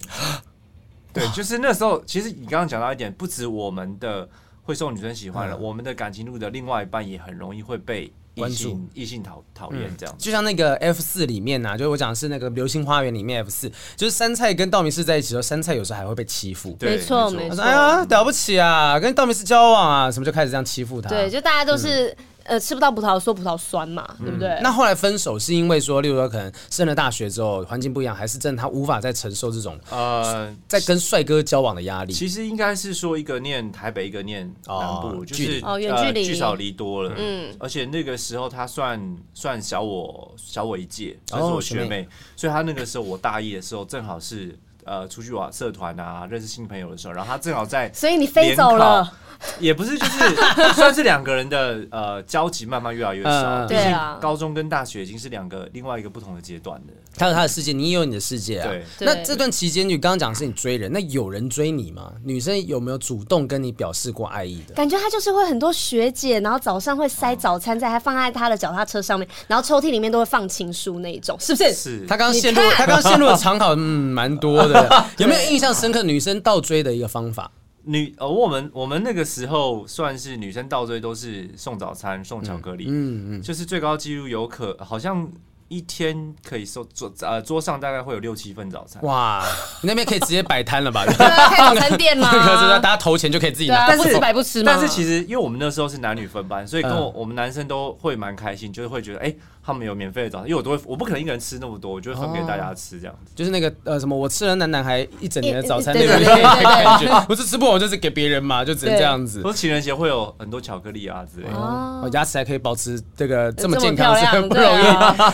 [1.12, 4.28] 对，就是那时候，其实你刚刚讲到一点，不止我们的
[4.62, 10.14] 会受女生喜欢了，嗯、我们的感情路的另外一半也很容易会被异性异性讨讨厌这样。
[10.18, 16.76] 就像那个 F 四里面呐、啊，就是我讲的是那个流星花园里面 F 四，就是杉菜跟道明寺在一起的时候，杉菜有时候还会被欺负。
[16.80, 17.56] 没错没错。
[17.56, 22.14] 说：“哎呀，了不起啊，跟道明寺交往啊，什么就开始这样欺负他。”对，就大家都是。
[22.48, 24.48] 嗯呃，吃不到葡萄说葡萄酸嘛，对不对？
[24.48, 32.12] 嗯、那后来分手是因为说，例如说可能升了大学之后环境不一样，还是真的他无法再承受这种呃，在跟帅哥交往的压力？
[32.12, 37.12] 其实应该是说一个念台北，一个念南部，哦、就是哦远距离，聚少离多了。
[37.18, 49.12] 嗯，而且那个时候他算算小我小我一届，算是我学妹，哦、学妹，所以他那个时候我大一的时候正好是呃出去玩社团啊，认识新朋友的时候，然后他正好在，所以你飞走了。
[49.60, 50.34] 也不是，就是
[50.74, 53.66] 算是两个人的呃交集慢慢越来越少。
[53.66, 56.86] 对啊，高中跟大学已经是两个另外一个不同的阶段了。
[57.16, 58.68] 他有他的世界，你也有你的世界啊。
[58.68, 58.84] 对。
[59.00, 62.12] 那这段期间，你刚刚讲的是你追人，那有人追你吗？
[62.24, 64.74] 女生有没有主动跟你表示过爱意的？
[64.74, 71.72] 感觉他就是会很多学姐，然后早上会塞早餐在，还放在他的脚踏车上面，然后抽屉里面都会放情书那一种，是不是？
[71.74, 72.06] 是。
[72.06, 74.88] 他刚刚陷入，他刚刚陷入的长考，嗯，蛮多的。
[75.18, 77.50] 有没有印象深刻女生倒追的一个方法？
[77.88, 85.28] 女呃，我们我们那个时候算是女生倒追都是送早餐送巧克力，嗯嗯，嗯就是最高纪录有可好像。
[85.70, 89.02] 一天可以收桌呃桌上大概会有六七份早餐。
[89.02, 89.44] 哇，
[89.82, 91.04] 你那边可以直接摆摊了吧？
[91.12, 92.30] 开早餐店吗？
[92.32, 94.72] 可是大家投钱就可以自己拿，但是白不吃吗？
[94.72, 99.34] 但是其实因为我们那时候是男女分班，所以跟我我们男生都会蛮开心，就是会觉得哎，
[99.68, 103.32] 他们有免费的早餐，因为我都会我不可能一个人吃那么多，我就会分给大家吃这样子。
[103.36, 109.42] 就是那个呃什么，我吃了男男孩一整年的早餐那个感觉，不是吃不完就是给别人嘛，就只能这样子。
[109.42, 114.84] 说情人节会有很多巧克力啊之类的，哦，牙齿还可以保持这个这么健康，是很 不容易。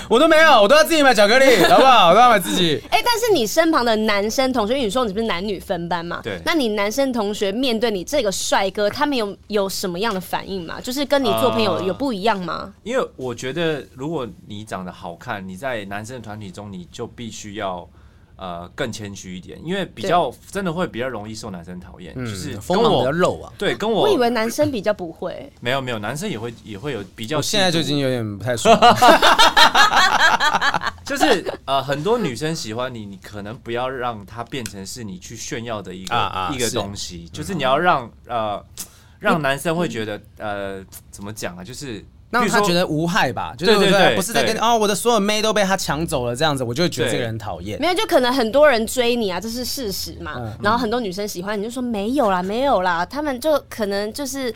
[0.08, 1.04] 我都没有，我都要自己。
[1.04, 2.08] 买巧克力 好不好？
[2.08, 2.80] 我都要买自己。
[2.90, 6.20] 哎、欸，但是你身旁的男生同学，因为你说你不是男女分班嘛？
[6.22, 6.40] 对。
[6.46, 10.80] 那你男生同学面对你这个帅哥，他们有有什么样的反应吗？
[10.80, 12.60] 就是跟你做朋友有不一样吗？
[12.64, 17.88] 呃、因为我觉得，如果你长得好看，你在男生的团体中，你就必须要。
[18.36, 23.52] 呃，更谦虚一点，因为比较真的会比较容易受男生讨厌，就是锋芒比较露啊。
[23.56, 27.40] 对，跟我我以为男生比较不会， 没有没有，男生也会也会有比较。
[27.40, 28.76] 现在就已经有点不太爽，
[31.06, 38.60] 就是呃，很多女生喜欢你，你可能不要让它变成是你去炫耀的一个一个东西，就是你要让呃
[39.20, 42.04] 让男生会觉得呃怎么讲啊，就是。
[42.34, 47.80] 让他觉得无害吧，就是对对对，不是在跟哦，我的所有妹都被他抢走了这样子，我就会觉得这个人讨厌。
[47.80, 50.52] 没有，就可能很多人追你啊，这是事实嘛。
[50.60, 54.52] 然后很多女生喜欢你，就说没有啦，没有啦，他们就可能就是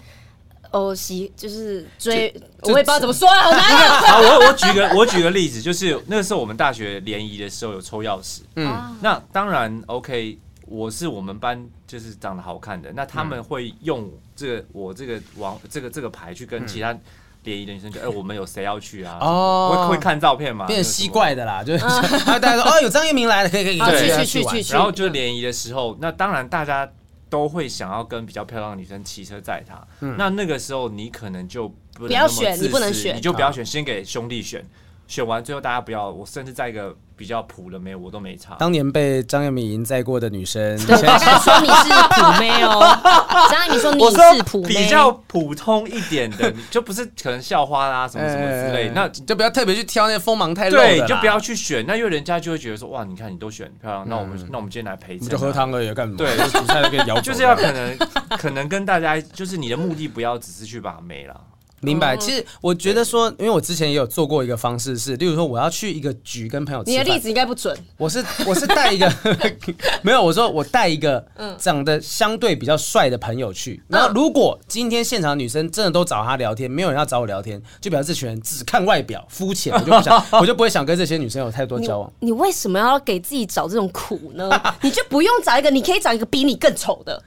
[0.73, 3.53] 哦喜，就是追，我也不知道怎么说啊。
[3.53, 10.37] 好，我我举个我举个例子，就是那个时候我们大学联谊的时候有抽钥匙，嗯，那当然 OK，
[10.67, 16.99] 我是我们班就是长得好看的，那他们会用这个我这个王这个这个牌去跟其他。
[17.45, 19.19] 联谊的女生就哎、欸，我们有谁要去啊？
[19.21, 20.67] 哦，会会看照片嘛？
[20.67, 21.85] 变成吸怪的啦， 就是
[22.27, 24.73] 大家说哦，有张一鸣来了，可以可以，去去去去。
[24.73, 26.91] 然后就联谊的时候，那当然大家
[27.31, 29.87] 都会想要跟比较漂亮的女生骑车载她。
[30.01, 34.65] 嗯、那那个时候你可能就不，不要选，你不能选，你就不要选，先给兄弟选。
[35.09, 38.55] 选完最后大家不要，我甚至在一个比较普的妹，我都没差。
[38.57, 42.79] 当年被张彦敏赢在过的女生，对，我刚才说你是普妹哦。
[43.51, 50.87] 张彦敏说你是普妹，比较普通一点的，就不是可能校花啦什么什么之类，那就不要特别去挑那些锋芒太露的。
[50.87, 56.17] 对，就不要去选，那因为人家就会觉得说哇，你看你都选漂亮，那我们那我们今天来陪你，就喝汤而已，干嘛？
[56.19, 57.97] 对，煮菜都可以摇，就是要可能
[58.39, 61.35] 可能跟大家，就是你的目的不要只是去把妹啦。
[61.81, 67.77] 明白，其实我觉得说，因为我之前也有做过一个方式是，例如说我要去一个局跟朋友吃，你的例子应该不准。
[67.97, 69.13] 我是我是带一个
[70.03, 71.25] 没有，我说我带一个
[71.59, 82.13] 长得相对比较帅的朋友去，然后如果今天现场的女生真的都找他聊天，没有人要找我聊天，就表示这群人只看外表肤浅，我就不想， 我就不会想跟这些女生有太多交往。
[82.21, 84.51] 你，你为什么要给自己找这种苦呢？
[84.83, 87.23] 你就不用找一个，你可以找一个比你更丑的。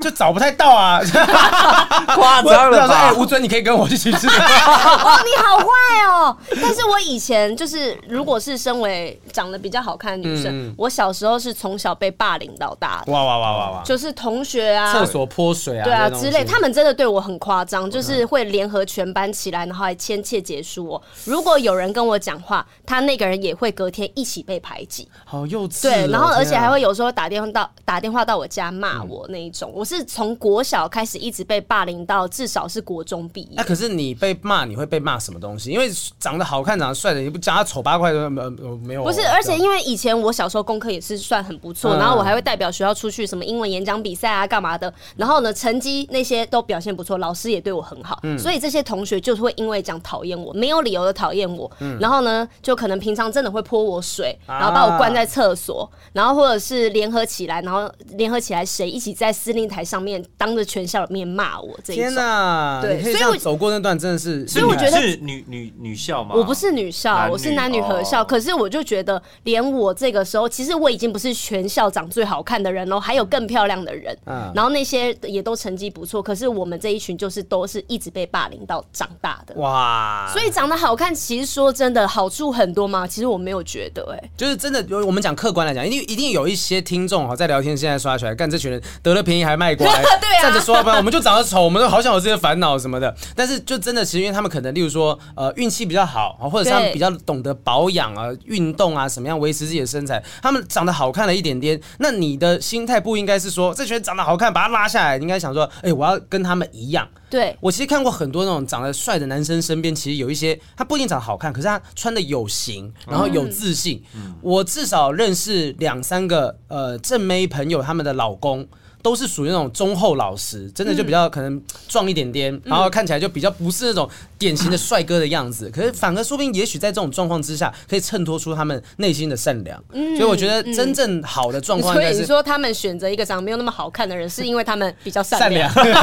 [0.00, 1.00] 就找不太到啊，
[2.14, 2.94] 夸张了吧？
[2.94, 4.26] 哎，吴尊，你可以跟我一起吃。
[4.26, 4.30] 哦，
[5.24, 5.66] 你好坏
[6.08, 6.36] 哦！
[6.62, 13.12] 但是我以前就是，如果是身为长得比较好看的女生，我小时候是从小被霸凌到大的。
[13.12, 13.82] 哇哇哇哇哇！
[13.84, 21.02] 就是同学啊，厕所泼水啊，对啊之类，他们真的对我很夸张，就是会联合全班起来，然后还签切结束哦。
[21.24, 25.06] 如果有人跟我讲话，他那个人也会隔天一起被排挤。
[25.24, 25.82] 好幼稚。
[25.82, 29.70] 对，然后而且还会有时候打电话到打电话到我家骂我那一种。
[29.74, 29.84] 我。
[29.96, 33.48] 是从国小开始一直被霸凌到至少是国中毕业。
[33.54, 35.70] 那可是你被骂，你会被骂什么东西？
[35.70, 39.02] 因为长得好看、长得帅的，你不讲他丑八怪都没有没有。
[39.02, 44.92] 不是，而且因为以前我小时候功课也是算很不错，然后我还会代表学校出去什么英文演讲比赛啊，干嘛的。
[45.16, 51.70] 然后呢，成绩那些都表现不错，老师也对我很好，所以这些同学就是会因为这样讨厌我，没有理由的讨厌我。
[51.98, 62.80] 然后呢，就可能平常真的会泼我水，然后把我关在厕所，然后或者是联合起来，然后联合起来谁一起在司令台上面当着全校的面骂我，这一天哪！
[62.80, 68.24] 对，所以我走过那段真的是，所以我觉得是女女女校嘛，我不是女校，我是男女合校。
[68.24, 74.16] 可是我就觉得，连我这个时候，其实我已经不是全校长最好看的人喽，还有更漂亮的人。
[74.26, 79.54] 嗯，然后那些也都成绩不错，可是我们这一群就是都是一直被霸凌到长大的。
[79.56, 80.28] 哇！
[80.32, 83.06] 所以长得好看，其实说真的好处很多吗？
[83.06, 84.80] 其实我没有觉得，哎，就是真的。
[85.06, 89.86] 我们讲客观来讲，一定一定有一些听众哈，在聊天现在刷出来，干这群人得了便宜还卖乖，
[90.20, 90.60] 对啊。
[90.60, 93.14] 说不然，我们就长得丑，我们都好想有这些烦恼什么的。
[93.34, 101.80] 但是就真的，其实因为他们可能，例如说，呃，运气比较好，或者是他们比较懂得保养啊、运动啊，什么样维持自己的身材，他们长得好看了一点点。
[101.98, 107.08] 那你的心态不应该是说，这群人长得好看，把他拉下来，你应该想说，哎、欸，我要跟他们一样。
[107.30, 114.02] 对，我其实看过很多那种长得帅的男生，身边其实有一些他不一定长得好看，可是他穿的有型，然后有自信。
[114.14, 118.68] 嗯、我至少认识两三个呃正妹朋友，他们的老公。
[119.02, 124.08] 都是属于那种忠厚老实，真的就比较可能壮一点点，嗯、然后看起来就比较不是那种
[124.38, 125.68] 典型的帅哥的样子。
[125.68, 129.82] 嗯、可是反而说不定，也许在这种状况之下，可以衬托出他们内心的善良。
[129.92, 135.70] 嗯、所以我觉得真正好的状况，所以你说他们选择一个长得没有那么好看的人，是因为他们比较善良。
[135.72, 136.00] 善良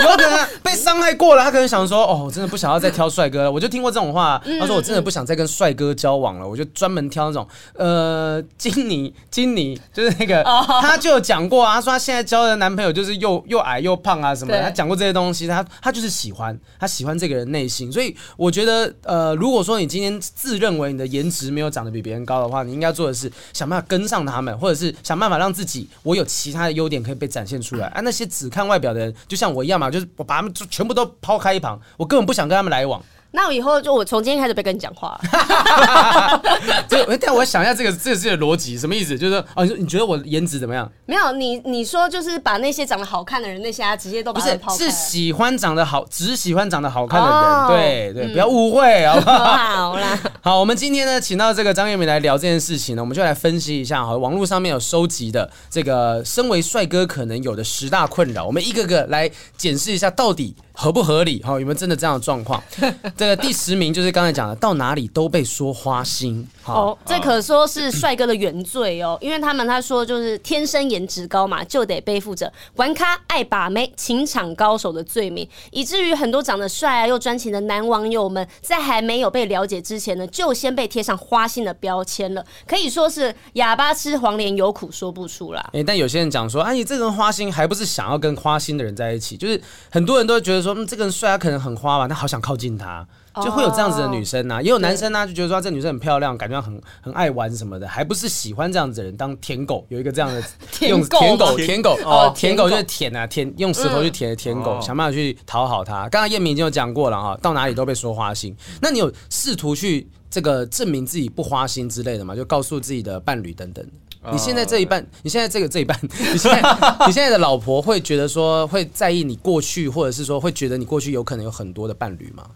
[0.00, 10.42] 有可能被伤害过了，他可能想说：“哦，我真的不想要再挑帅哥了。”我就听过这种话，他说：“我真的不想再跟帅哥交往了。”我就专门挑那种呃，金妮，金妮就是那个，
[10.82, 11.80] 他就讲过啊。
[11.86, 27.86] 说她现在交的男朋友就是又又矮又胖啊什么的，她讲过这些东西，她她就是喜欢，她喜欢这个人内心，所以我觉得呃，如果说你今天自认为你的颜值没有长得比别人高的话，你应该做的是想办法跟上他们，或者是想办法让自己我有其他的优点可以被展现出来。
[27.94, 33.00] 啊，那些只看外表的人，就像我一样嘛，就是我把他们全部都抛开一旁，我根本不想跟他们来往。
[33.32, 35.18] 那我以后就我从今天开始不跟你讲话。
[36.88, 39.18] 这，但我想一下这个这个是逻辑什么意思？
[39.18, 40.90] 就是哦，你你觉得我颜值怎么样？
[41.04, 47.36] 没有，你你说就是把那些长得好看的人，那些啊直接都不是是喜欢长得好，只喜欢长得好看的人。
[47.36, 49.92] 哦、对对，不要误会好不好？
[49.92, 60.56] 好啦，好，我们今天呢，请到这个张月明来聊这件事情呢，我们就来分析一下哈，网络上面有收集的这个身为帅哥可能有的十大困扰，我们一个个来检视一下到底。
[60.76, 61.40] 合不合理？
[61.44, 62.62] 哈，有没有真的这样的状况？
[63.16, 66.46] 这个第十名就是刚才讲的，到哪里都被说花心。
[66.66, 85.70] 哦，这可说是帅哥的原罪哦，因为他们他说就是天生颜值高嘛，就得背负着玩咖、爱把妹、情场高手的罪名，以至于很多长得帅啊又专情的男网友们，在还没有被了解之前呢，就先被贴上花心的标签了，可以说是哑巴吃黄连，有苦说不出啦。
[85.72, 89.36] 哎，但有些人讲说，哎，你这个花心还不是想要跟花心的人在一起？
[89.36, 90.74] 就是很多人都觉得说。
[90.74, 93.06] 说，嗯，这个人帅，他可能很花吧，他好想靠近他。
[93.42, 100.42] 就会有这样子的女生呐、啊，也有男生呢、啊，就觉得说这女生很漂亮，感觉很很爱玩什么的，还不是喜欢这样子的人当舔狗，有一个这样的
[100.88, 106.08] 用舔狗舔狗哦，舔狗就是舔啊舔，用舌头去舔的舔狗，想办法去讨好他。
[106.08, 108.56] 刚刚燕明已经有讲过了哈，到哪里都被说花心。
[108.80, 112.34] 那你有试图去这个证明自己不花心之类的吗？
[112.34, 113.86] 就告诉自己的伴侣等等。
[114.32, 116.62] 你现在这一半，你现在这个这一半， 你现在
[117.06, 122.50] 你现在的老婆会觉得说会在意你过去，或者是说会觉得你过去有可能有很多的伴侣吗？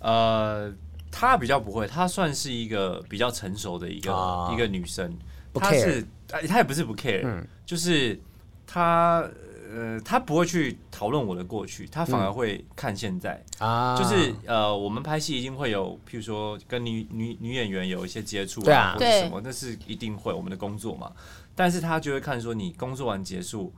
[0.00, 0.72] 呃，
[1.10, 5.12] 她比较不会，她算是一个比较成熟的一个、啊、一个女生。
[5.54, 8.18] 她是，她也不是不 care，、嗯、就是
[8.66, 9.28] 她
[9.72, 13.42] 呃，他不会去讨论我的过去，他反而会看现在。
[13.58, 21.12] 啊、嗯，就是呃，我们拍戏一定会有，譬如说跟女女女演员有一些接触啊，或者什么，那是一定会我们的工作嘛。
[21.54, 23.72] 但是他就会看说，你工作完结束。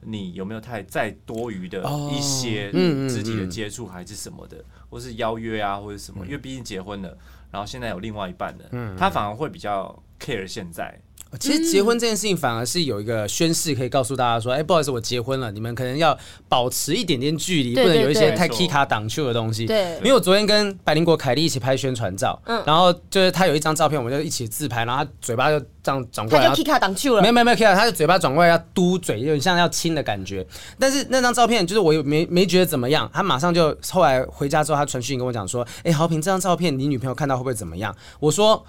[0.00, 2.70] 你有没有太再多余的一些
[3.08, 6.24] 肢体的接触，还是什么的，或是邀约啊，或者什么？
[6.24, 7.18] 因为毕竟结婚了，
[7.50, 10.96] 然后现在有另外一半了，他反而会比较 care 现在。
[11.38, 16.16] 其实结婚这件事情反而是有一个宣誓，可以告诉大家说：“哎，不好意思，我结婚了，你们可能要
[16.48, 30.46] 保持一点点距离，不能有一些太 K 卡挡球的东西。”对，因为我昨天跟百灵果凯莉一起拍宣传照，然后就是他有一张照片，我们就一起自拍，然后他嘴巴就这样转过来，他就 K 卡挡球了，没有没有没有 K 卡，他的嘴巴转过来要嘟嘴，有点像要亲的感觉。
[30.78, 38.64] 但是那张照片就是我也没没觉得怎么样，他马上就后来回家之后，他传讯跟我讲说：“哎，豪平，这张照片你女朋友看到会不会怎么样？”我说。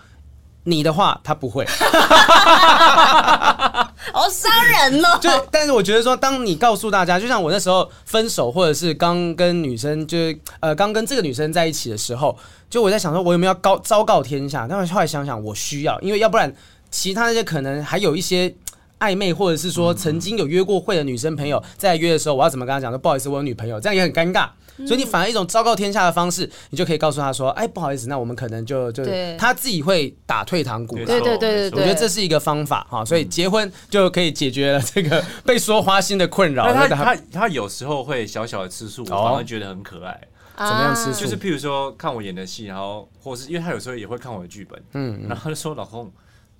[0.70, 1.66] 你的话，他不会，
[4.12, 5.18] 好伤人哦。
[5.20, 12.38] 就，但是我觉得说，当你告诉大家，就像我那时候分手，或者是刚跟女生，就是呃，刚跟这个女生在一起的时候，
[12.70, 14.68] 就我在想说，我有没有要告昭告天下？
[14.70, 16.54] 但是后来想想，我需要，因为要不然，
[16.92, 18.54] 其他那些可能还有一些
[19.00, 22.92] 暧昧，或者是说曾经有约过会的女生朋友，在约的时候，我要怎么跟她讲？
[22.92, 24.50] 说不好意思，我有女朋友，这样也很尴尬。
[24.88, 29.04] 所以你反而一种昭告天下的方式，你就可以告诉他说：“哎，不好意思，那我们可能就就
[29.38, 33.04] 他自己会打退堂鼓。”对对对对，我觉得这是一个方法哈。
[33.04, 36.72] 所以结婚就可以解决了这个被说花心的困扰。
[36.74, 40.18] 他他他有时候会小小的吃醋，我反而觉得很可爱。
[40.56, 41.26] 怎么样吃醋？
[41.26, 46.10] 就是譬如说看我演的戏，然后或是因为他有时候也会看我的剧本，嗯，然后他就说：“老公，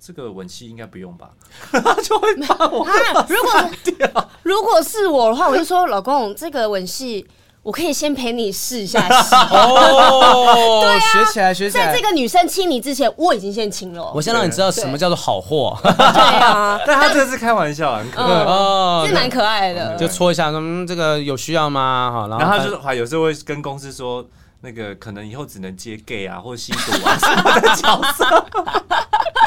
[0.00, 1.30] 这个吻戏应该不用吧？”
[1.70, 2.86] 他 就会把我
[3.28, 7.26] 如果如果是我的话，我就说：“老公，这个吻戏。”
[7.62, 11.92] 我可以先陪你试一下戏 哦，对啊，学起来，学起来。
[11.92, 14.10] 在这个女生亲你之前，我已经先亲了。
[14.14, 15.76] 我先让你知道什么叫做好货。
[15.84, 19.94] 对啊，但他这是开玩笑，很可爱哦，是蛮可爱的。
[19.96, 22.10] 就戳一下，嗯，这个有需要吗？
[22.10, 24.24] 哈，然后他就还有时候会跟公司说，
[24.62, 28.46] 那个可能以后只能接 gay 啊，或者吸毒啊什么的角色。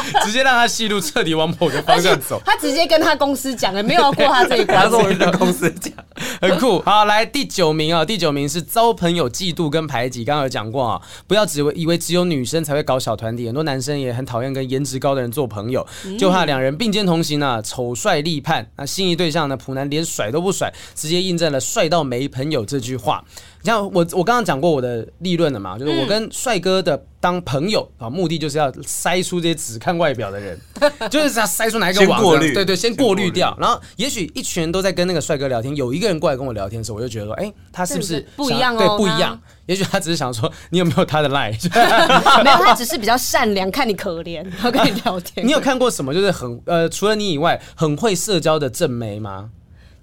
[0.25, 2.41] 直接让他戏路彻底往某个方向走。
[2.45, 4.77] 他直接跟他公司讲了，没有过他这一关。
[4.77, 5.93] 他说我跟公司讲，
[6.41, 6.81] 很酷。
[6.81, 10.25] 好，来第九名啊，第九名是遭朋友嫉妒跟排挤。
[10.25, 15.87] 刚刚有讲过啊，不要只以为只有女生才会搞小团体，很多男生也很讨厌跟颜值高的人做朋友，
[16.19, 18.69] 就怕两人并肩同行呢，丑帅立判。
[18.75, 23.23] 那心仪对象呢，普男连甩都不甩，直接印证了“帅到没朋友”这句话。
[23.63, 30.59] 像我，我刚刚讲过我的立论了嘛，就是我跟帅哥的当朋友啊，目的就是要筛出这些只看外表的人，
[31.09, 33.55] 就是要筛出哪一个网子，对对对，先过滤掉。
[33.59, 38.79] 然后也许一群人都在跟那个帅哥聊天，有一个人过来跟我聊天的时候，我就觉得说，哎，他是不是不一样哦？
[38.79, 39.39] 对，不一样。
[39.65, 41.53] 也许他只是想说，你有没有他的 line？
[42.43, 45.45] 没有，他只是比较善良，看你可怜，然后跟你聊天。
[45.47, 49.51] 你有看过什么就是很呃，除了你以外很会社交的正妹吗？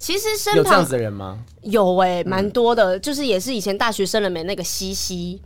[0.01, 1.37] 其实身旁有这样子的人吗？
[1.61, 5.39] 有哎、欸，蛮多的，嗯、就是也是以前大学生了没那个西西，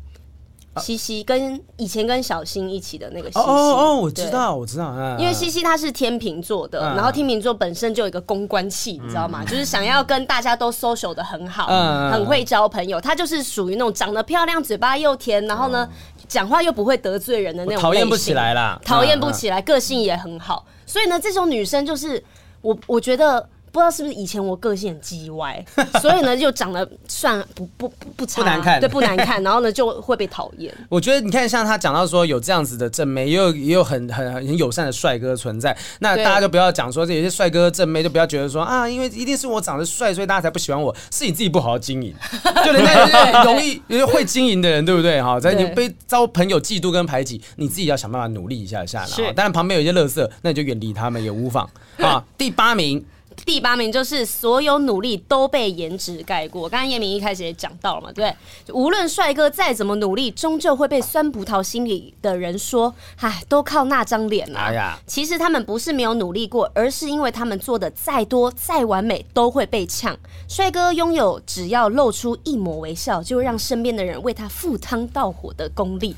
[0.73, 3.39] 啊、西西跟以前跟小新一起的那个西西。
[3.39, 4.95] 哦哦，我知道，我知道。
[5.19, 9.43] 因为西西他是天秤座的，嗯、然后天秤座本身就有一个公关气，嗯、你知道吗？
[9.43, 13.01] 就是想要跟大家都 social 的很好，嗯、很会交朋友。
[13.01, 15.85] 他就是属于那种长得漂亮、嘴巴又甜，然后呢，
[16.29, 17.81] 讲、嗯、话又不会得罪人的那种。
[17.81, 20.65] 讨厌不起来啦，讨厌不起来，个性也很好。
[20.85, 22.23] 所以呢，这种女生就是
[22.61, 23.49] 我，我觉得。
[23.75, 25.61] 不知道是不是以前我个性很叽歪，
[25.99, 30.73] 所以呢就长得算不不不不差，不难看，对，不难看，然后呢就会被讨厌。
[30.87, 35.75] 我觉得你看，像他讲到说有这样子的正妹，也有也有很很很友善的帅哥存在。
[35.99, 40.95] 那大家就不要讲说这有些帅哥正妹，就不要觉得说啊，因为一定是我长得帅，所以大家才不喜欢我。
[41.11, 42.15] 是你自己不好好经营，
[42.63, 45.21] 就人家容易因为会经营的人，对不对？
[45.21, 49.05] 哈，在你被遭朋友嫉妒跟排挤，你自己要想办法努力一下下。
[49.05, 51.69] 是，当然旁边有一些垃圾，那你就远离他们也无妨。
[51.97, 53.05] 啊，第八名。
[53.45, 56.67] 第八名就是所有努力都被颜值盖过。
[56.67, 58.35] 刚刚叶明一开始也讲到了嘛，对，
[58.73, 70.17] 无论帅哥再怎么努力，终究会被酸葡萄心里的人说：“唉，都靠那张脸啊。”哎呀，其实他们不是没有努力过，而是因为他们做的再多再完美，都会被呛。
[70.47, 76.15] 帅哥拥有只要露出一抹微笑，就会让身边的人为他赴汤蹈火的功力。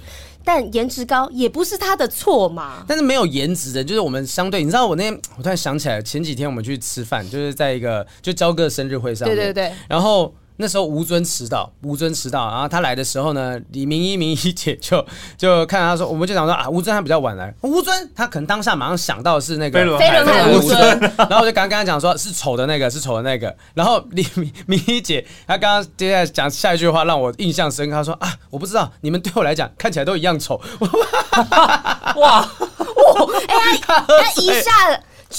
[0.47, 2.85] 但颜值高也不是他的错嘛。
[2.87, 10.33] 但是没有颜值的，就是我们相对，你知道，我那天我突然想起来，前几天我们去吃饭，就是在一个就交哥生日会上面，对对对，然后。
[10.57, 15.05] 那时候吴尊迟到，吴尊迟到，然后他来的时候呢，李明一、明一姐就
[15.37, 30.89] 就看他说，我们就想说啊，吴尊他比较晚来，吴尊他可能当下马上想到的是那个飞轮海吴尊， 然后我就刚刚跟他讲说，是丑的那个，是丑的那个，然后李明明一姐她刚刚接下来讲下一句话让我印象深刻，她说啊，我不知道你们对我来讲看起来都一样丑，哇，
[32.15, 32.49] 哇，
[33.47, 34.71] 哎，他一下。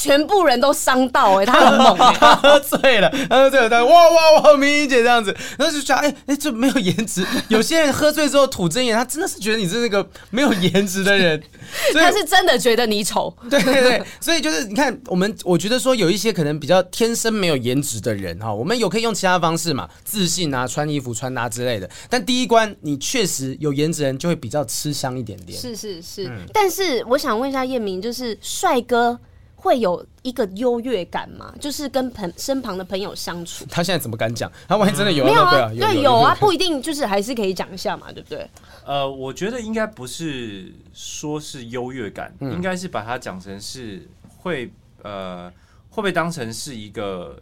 [0.01, 7.27] 全部人都伤到哎、欸，他很猛、欸，他 喝醉了，他喝醉了，他哇哇哇，明一姐这样子，然后就觉得哎哎，这没有颜值。
[7.49, 11.43] 有些人喝醉之后吐真言，他真的是觉得你是那个没有颜值的人，
[11.95, 13.35] 他是真的觉得你丑。
[13.51, 21.91] 对对对，所以就是你看，我们我觉得说有一些可能比较天生没有颜值的人哈，我们有可以用其他方式嘛，自信啊，穿衣服穿搭之类的。
[22.09, 25.59] 但第一关，你确实有颜值的人就会比较吃香一点点。
[25.61, 29.19] 是是是，嗯、但是我想问一下叶明，就是帅哥。
[29.61, 31.53] 会有一个优越感吗？
[31.61, 33.67] 就是跟朋身旁的朋友相处。
[33.69, 34.51] 他现在怎么敢讲？
[34.69, 35.25] 他万一真的有？
[35.25, 38.49] 没有啊，对，有啊，不一定，就是还是可以讲一下嘛，对不对？
[38.87, 45.53] 呃，我觉得应该不是说是优越感，嗯、应该是把它讲成是会呃
[45.91, 47.37] 会被当成是一个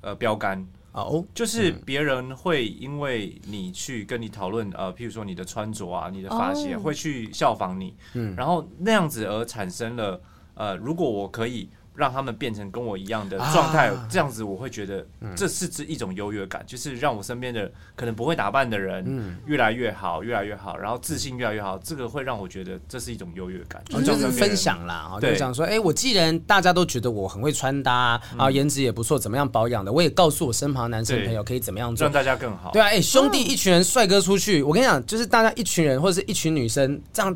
[0.00, 10.20] 呃标杆哦，就是别人会因为你去跟你讨论呃，譬如说你的穿着啊，你的发型，哦、会去效仿你，嗯，然后那样子而产生了。
[10.56, 32.72] 呃，如果我可以让他们变成跟我一样的状态，啊、这样子我会觉得这是这一种优越感，嗯、就是让我身边的可能不会打扮的人越来越好，越来越好，然后自信越来越好，这个会让我觉得这是一种优越感，就是分享啦，对，就讲说，哎、欸，我既然大家都觉得我很会穿搭啊，颜值也不错，怎么样保养的，我也告诉我身旁男生朋友可以怎么样做，让大家更好。
[32.72, 37.34] 对啊，哎、欸，兄弟一群人，帅哥出去，我跟你讲，就是大家一群人或者是一群女生这样。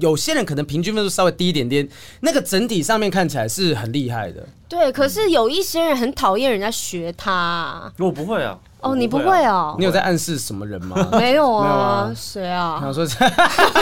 [0.00, 1.86] 有些人可能平均分数稍微低一点点，
[2.20, 4.46] 那个整体上面看起来是很厉害的。
[4.68, 7.92] 对，可是有一些人很讨厌人家学他啊。
[7.98, 8.58] 我不会啊。
[8.82, 9.76] 哦，你不会哦？
[9.78, 11.08] 你有在暗示什么人吗？
[11.18, 12.80] 没有啊，谁啊？
[12.82, 13.04] 然后说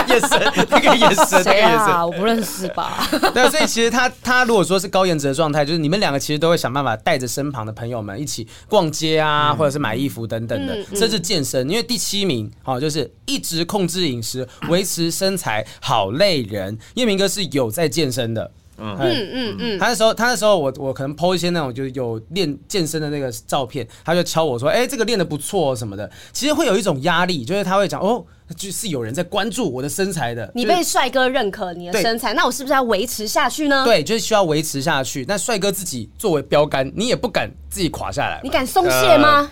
[0.06, 2.04] 眼神，那个眼神，谁啊？
[2.04, 3.02] 我不认识吧？
[3.32, 11.68] 对，所以其实他他如果说是高颜值的状态，就是你们两个其实都会想办法带着身旁的朋友们一起逛街啊，或者是买衣服等等的，甚至健身。
[11.68, 16.78] 因为第七名好，就是一直控制饮食，维持身材，好累人。
[16.94, 18.50] 叶明哥是有在健身的。
[18.80, 18.96] 嗯
[19.32, 26.10] 嗯嗯，他那时候，他那时候我我可能 po 一些那种就是有练健身的那个照片，他就敲我说，哎、欸，这个练的不错什么的。
[26.32, 28.24] 其实会有一种压力，就是他会讲，哦，
[28.56, 30.50] 就是有人在关注我的身材的。
[30.54, 33.84] 你被帅哥认可你的身材，那我是不是要维持下去呢？
[33.84, 35.24] 对，就是需要维持下去。
[35.28, 39.40] 那帅哥自己作为标杆，你也不敢自己垮下来，你敢松懈吗？
[39.40, 39.50] 呃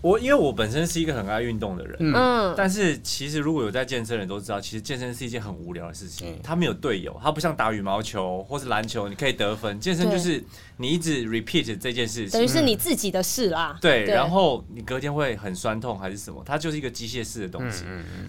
[0.00, 6.38] 我因为我本身是一个很爱运动的人，嗯，但是其实如果有在健身的人都知道，其实健身是一件很无聊的事情。
[6.40, 9.80] 他没有队友，他不像打羽毛球或是篮球，你可以得分。
[9.80, 10.42] 健身就是
[10.76, 13.76] 你一直 repeat 这件事情，等于是你自己的事啦。
[13.80, 16.42] 对，然后你隔天会很酸痛还是什么？
[16.46, 17.84] 它就是一个机械式的东西。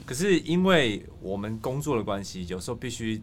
[0.08, 3.22] 可是因为我们工作的关系，有时候必须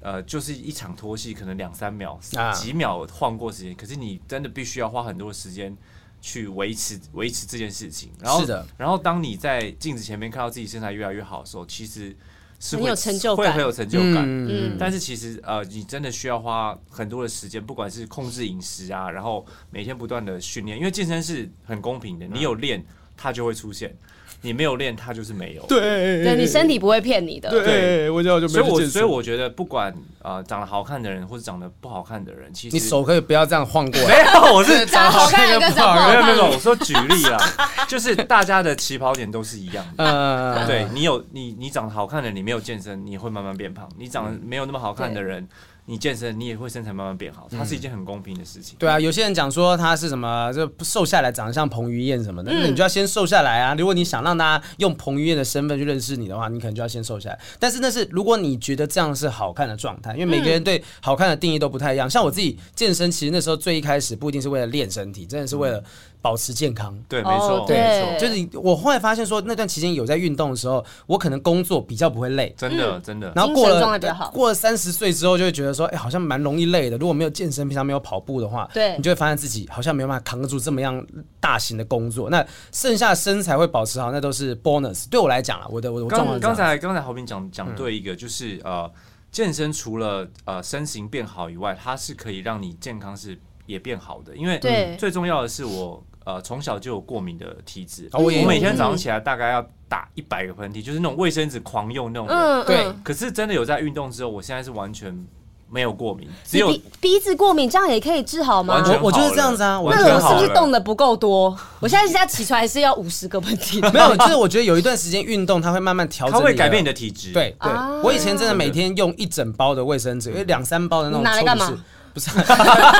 [0.00, 2.18] 呃，就是一场拖戏，可能两三秒、
[2.52, 3.72] 几秒晃过时间。
[3.76, 5.76] 可是你真的必须要花很多时间。
[6.20, 12.16] 去维持维持这件事情，然后，是的，然后当你在镜子前面看到自己身材越来越好的时候，其实
[12.60, 14.24] 是会很有成就感，会很有成就感。
[14.26, 22.84] 嗯，但是其实呃，你真的需要花很多的时间，不管是控制饮食啊，然后每天不断的训练，因为健身是很公平的，你有练，
[23.16, 23.96] 它就会出现。
[24.40, 25.62] 你没有练，它就是没有。
[25.66, 27.50] 对，对，你身体不会骗你的。
[27.50, 34.06] 对，我就所以，我所以我觉得，不管啊长得好看的人，或者长得不好看的人，其实你手可以不要这样晃过来。
[34.22, 36.24] 没有，我是 长得好看跟不好看。
[36.24, 37.38] 没有没有，我说举例啦，
[37.88, 40.04] 就是大家的起跑点都是一样的。
[40.04, 43.88] 嗯，对你有你你长得好看的，你没有健身，你会慢慢变胖。
[43.98, 45.48] 你长得没有那么好看的人。
[45.90, 48.76] 你健身，你也会身材慢慢变好，它是一件很公平的事情。
[48.78, 53.74] 对啊，有些人讲说他是什么，就瘦下来长得像彭于晏什么的，那你就要先瘦下来啊。
[53.74, 57.40] 如果你想让大家用彭于晏的身份去认识你的话，你可能就要先瘦下来。
[57.58, 62.08] 但是那是如果你觉得这样是好看的状态，因为每个人对好看的定义都不太一样。
[62.08, 65.82] 像我自己健身，其实那时候最一开始不一定是为了练身体，真的是为了。
[66.20, 73.32] 保持健康，对，没错，对，没错，就是我后来发现说，那段期间有在运动的时候，我可能工作比较不会累，真的，真的。
[73.36, 73.98] 然后过了
[74.32, 76.98] 过了三十岁之后，就会觉得说，哎、欸，好像蛮容易累的。
[76.98, 81.04] 如果没有健身，平常没有跑步的话，对，你就会发现自己好像没有办法扛得住这么样
[81.40, 82.28] 大型的工作。
[82.30, 85.08] 那剩下的身材会保持好，那都是 bonus。
[85.08, 86.40] 对我来讲啊，我的我的状况。
[86.40, 88.90] 刚才刚才豪平讲讲对一个，就是呃，
[89.30, 93.38] 健身除了呃身形变好以外，它是可以让你健康是
[93.68, 94.34] 也变好的。
[94.34, 96.02] 因为对最重要的是我。
[96.24, 102.28] 呃，从小就有过敏的体质，我每天早上起来大概要打一百个喷嚏，就是那种卫生纸狂用那种。
[102.28, 102.86] 嗯，对。
[103.02, 105.26] 可是真的有在运动之后，我现在是完全
[105.70, 108.84] 没有过敏，只有鼻子过敏，这样也可以治好吗？
[108.86, 109.80] 我我就是这样子啊。
[109.80, 109.90] 那我
[110.20, 111.58] 是不是动的不够多？
[111.80, 113.80] 我现在现在起床还是要五十个喷嚏。
[113.90, 117.32] 没有，就是我觉得有一段时间运动，它会慢慢调整，它会改变你的体质。
[117.32, 121.22] 对对，我以前真的每天用一整包的卫生纸，因为两三包的那种。
[121.22, 121.72] 拿来干嘛？
[122.18, 122.44] 不是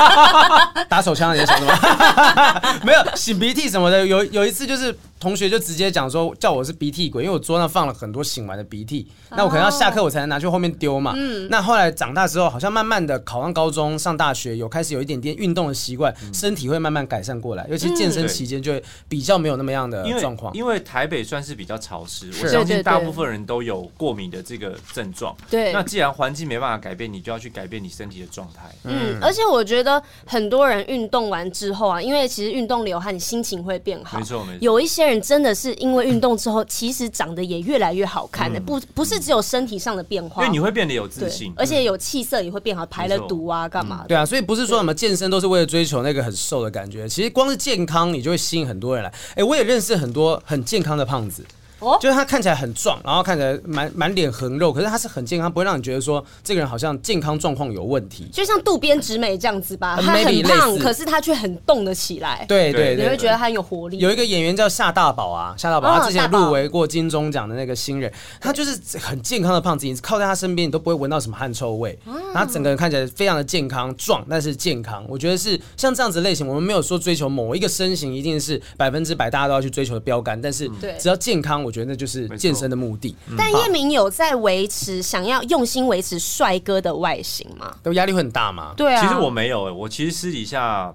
[0.87, 2.61] 打手枪也晓得吗？
[2.83, 4.05] 没有擤鼻涕什么的。
[4.05, 4.97] 有有一次就是。
[5.19, 11.13] 同学就直接讲说叫我是鼻涕鬼，因为我桌上放了很多醒完的鼻涕，那我可能要下课我才能拿去后面丢嘛。
[11.17, 17.67] 嗯那后来长大之后，好像慢慢的考上高中、上大学，有开始有一点点运动的习惯，身体会慢慢改善过来。
[17.69, 20.53] 尤其健身期间就会比较没有那么样的状况。
[20.53, 25.35] 因为台北算是比较潮湿，我相信大部分人都有过敏的这个症状。
[25.49, 28.73] 对，那既然环境没办法改变，你就要去改变你身体的状态。
[28.85, 34.17] 嗯，而且我觉得很多人运动完之后啊，因为其实运动流汗，你心情会变好。
[34.17, 35.08] 没错没错，有一些。
[35.09, 44.05] 人真的是因为运动之后，其实长得也越来越好看的，不不是只有身体上的变化，因为你会变得有自信，而且有气色也会变好，排了毒啊，干嘛？
[44.07, 49.13] 对啊，所以不是说什么健身都是为了追求那个很瘦的感觉，其实光是健康，你就会吸引很多人来。
[49.35, 51.43] 哎，我也认识很多很健康的胖子。
[51.79, 58.29] 哦，就是他看起来很壮，然后看起来满满脸横肉，可是他是很健康，不会让你觉得说这个人好像健康状况有问题。
[58.31, 62.45] 就像渡边直美这样子吧，他很胖，可是他却很动得起来。
[62.47, 63.97] 对对，你会觉得他很有活力。
[63.99, 71.97] 有一个演员叫夏大宝啊，夏大宝，他之前入围过金钟奖的那个新人，他就是很健康的胖子，你靠在他身边，你都不会闻到什么汗臭味。
[72.33, 75.05] 他整个人看起来非常的健康壮，但是健康。
[75.07, 80.69] 我觉得是像这样子类型，我们没有说追求某一个身形一定是百分之百大家都要去追求的标杆，但是
[80.99, 83.15] 只要健康，我觉得那就是健身的目的。
[83.37, 87.75] 但叶明有在维持想要用心维持帅哥的外形吗？
[87.83, 88.73] 都压力会很大吗？
[88.75, 90.91] 对啊，其实我没有，我其实私底下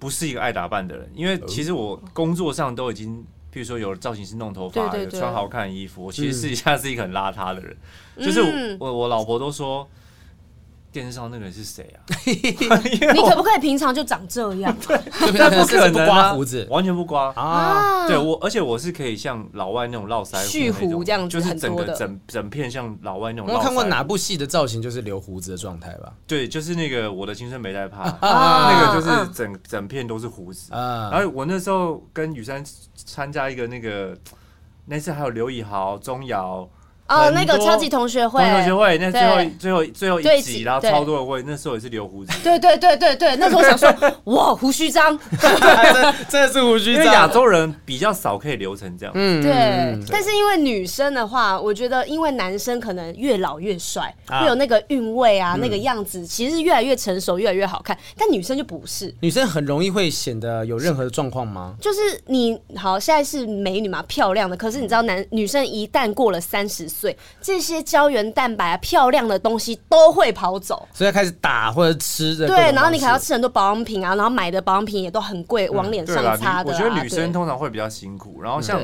[0.00, 3.24] 不是一个爱打扮的人，因为其实我工作上都已经，
[3.54, 7.76] 譬如说有造型师弄头发，有穿好看的衣服，我其实私底下是一个很邋遢的人，
[8.18, 9.88] 就是我我老婆都说。
[10.96, 12.00] 电视上那个人是谁啊？
[12.24, 14.74] 你可不可以平常就长这样？
[14.88, 14.96] 对，
[15.30, 18.08] 平常不可能不刮胡子，完全不刮啊！
[18.08, 23.54] 对我，而且我是可以像老外那种络腮蓄胡这样子，就是整个整整片像老外那种。
[23.54, 26.14] 我看过哪部戏的造型就是留胡子的状态吧？
[26.26, 30.70] 对，就是那个《我的青春没在怕》，那个就是整整片都是胡子。
[30.72, 34.16] 然后我那时候跟雨珊参加一个那个，
[34.86, 36.66] 那次还有刘以豪、钟瑶。
[37.08, 42.32] 哦，那个超级同学会，同学会那最后最后最后一集，然后超多的会，那时候也是留胡子。
[42.42, 43.94] 对对对对对，那时候想说，
[44.34, 45.16] 哇，胡须章，
[46.28, 47.04] 真的是胡须张。
[47.04, 49.12] 因为亚洲人比较少可以留成这样。
[49.14, 49.52] 嗯，对。
[50.10, 57.96] 但是因为女生的话，我觉得因为男生可能越老越帅，会有那个韵味啊，那个样子其实越来越成熟，越来越好看。
[58.16, 61.76] 但女生就不是，女生很容易会显得有任何的状况吗？
[61.80, 64.56] 就是你好，现在是美女嘛，漂亮的。
[64.56, 66.88] 可是你知道，男女生一旦过了三十。
[66.96, 72.46] 岁这些胶原蛋白啊，漂亮的东西都会跑走，所以开始打或者吃的。
[72.46, 76.72] 对，然后你可能要吃很多保养品啊，然后买的保养品也都很贵，往脸上擦的。
[76.72, 78.80] 我觉得女生通常会比较辛苦，然后像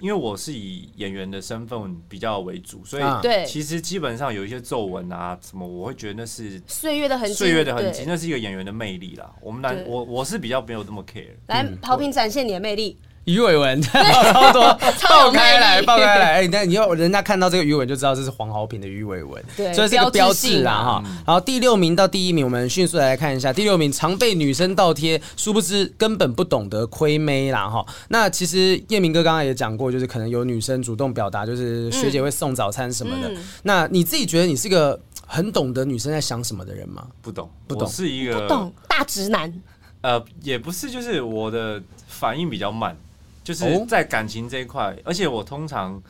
[0.00, 9.30] 因为我是以演员的身份比较为主，所以对，其实基本上有一些皱纹啊什么，我会觉得那是岁月的痕迹，岁月的痕迹，那是一个演员的魅力啦。
[9.40, 11.28] 我们来，我我是比较没有这么 care。
[11.46, 12.98] 来，跑平展现你的魅力。
[13.24, 14.62] 鱼尾纹 超多，
[15.08, 16.32] 爆开来，爆开来！
[16.40, 21.02] 哎，那你要人家看到这个鱼尾就知道这是黄豪平的鱼尾纹，对，所以是个标志啦哈。
[21.24, 23.52] 然后第六名到第一名，我们迅速来看一下。
[23.52, 27.86] 第六名常被女生倒贴，殊不知根本不懂得亏妹啦哈。
[28.08, 33.30] 那其实叶明哥刚刚也讲过，就是可能有女生主动表达，就是学姐会送早餐什么的。
[33.62, 37.06] 那你自己觉得你是个很懂得女生在想什么的人吗？
[37.20, 39.52] 不懂，不懂，是一个不懂大直男。
[40.00, 42.96] 呃，也不是，就是我的反应比较慢。
[43.44, 46.00] 就是在感情这一块，而且我通常，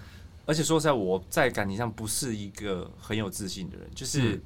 [0.45, 3.89] 而且说实在，我在感情上不是一个很有自信的人。
[3.95, 4.41] 就是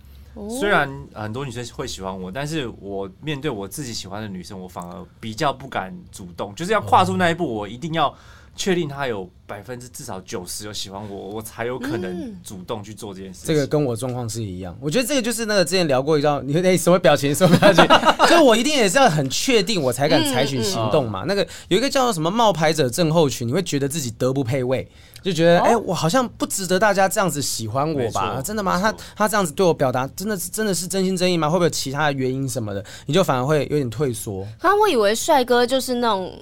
[0.50, 6.54] 虽然很多女生会喜欢我，但是我面对我自己喜欢的女生，我反而比较不敢主动。
[6.54, 8.14] 就是要跨出那一步，我一定要
[8.56, 13.46] 确定他有百分之至少九十有喜欢我，我才有可能主动去做这件事。
[13.46, 17.86] 这个跟我状况是一样，我觉得这个就是那个之前聊过一道，你哎什么表情什么表情，
[18.28, 21.24] 就我一定也是要很确定我才敢采取行动嘛。
[21.28, 24.88] 那个有一个叫做什么冒牌者症候群，你会觉得自己德不配位，
[25.22, 28.40] 就觉得哎我好像不值得大家这样子喜欢我吧？
[28.42, 28.80] 真的吗？
[28.80, 31.48] 他他这样子对我表达，真的是真的是真心真意吗？
[31.48, 32.84] 会不会有其他的原因什么的？
[33.04, 34.42] 你就反而会有点退缩。
[34.60, 36.32] 啊，我以为帅哥就是那种。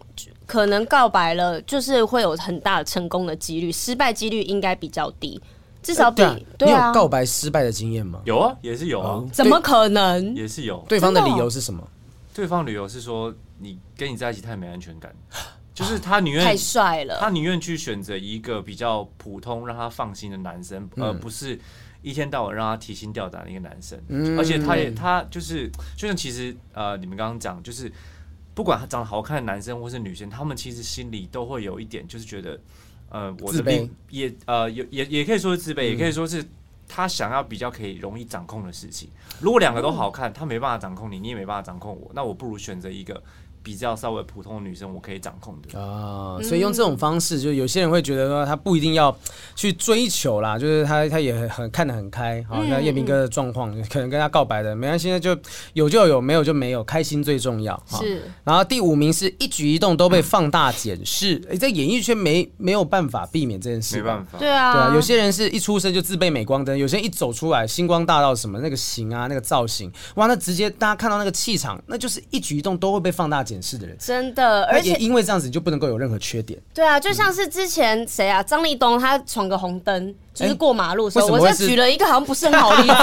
[0.46, 5.40] 可能告白了，就是会有很大的成功的几率，失败几率应该比较低，
[5.82, 6.80] 至少比、呃、对啊。
[6.82, 8.20] 你有告白失败的经验吗？
[8.24, 9.24] 有啊，也是有啊。
[9.32, 10.34] 怎么可能？
[10.34, 10.84] 也是有。
[10.88, 11.82] 对方的理由是什么？
[12.34, 15.14] 对方理由是说你跟你在一起太没安全感，
[15.72, 21.58] 就是他宁愿太帅了，他宁愿去选择一个比较普通让他放心的男生，而、嗯、不是
[22.02, 23.98] 一天到晚让他提心吊胆的一个男生。
[24.08, 27.90] 嗯、而且他也他就是，就像其实呃，你们刚刚讲就是。
[28.54, 32.58] 不管他长得好看的男生或是女生，他们其实心里都会有一点，就是觉得，
[33.10, 36.44] 呃，我自卑也呃，也也也可以说是自卑，也可以说是
[36.86, 39.08] 他想要比较可以容易掌控的事情。
[39.40, 43.22] 如果两个都好看，他没办法掌控你，你也没办法掌控我，那我不如选择一个。
[43.64, 49.16] 比较稍微普通的女生，我可以掌控的啊，所以用这种方式，就有些人会觉得说他不一定要
[49.56, 52.44] 去追求啦，就是他他也很看得很开。
[52.46, 55.34] 好，那叶明哥的状况，可能跟他告白的没关系，就
[55.72, 57.82] 有就有，没有就没有，开心最重要。
[57.88, 58.22] 是。
[58.44, 64.38] 然后第五名是一举一动都被放大检视，哎，在演艺圈没没有办法避免这件事，没办法。
[64.38, 73.96] 对啊，对啊，有些人是一出生就自备镁光灯，有些人一走出来星光大道什么那个型啊，那个造型，哇，那直接大家看到那个气场，那就是一举一动都会被放大检视的人。
[73.98, 74.34] 真。
[74.34, 76.60] 的，而且因为这样子，你就不能够有任何缺点。
[76.74, 82.94] 对啊，就像是之前谁啊，张立东他闯个红灯，就是过马路的时候，我在举了一个好像不是很好的例子。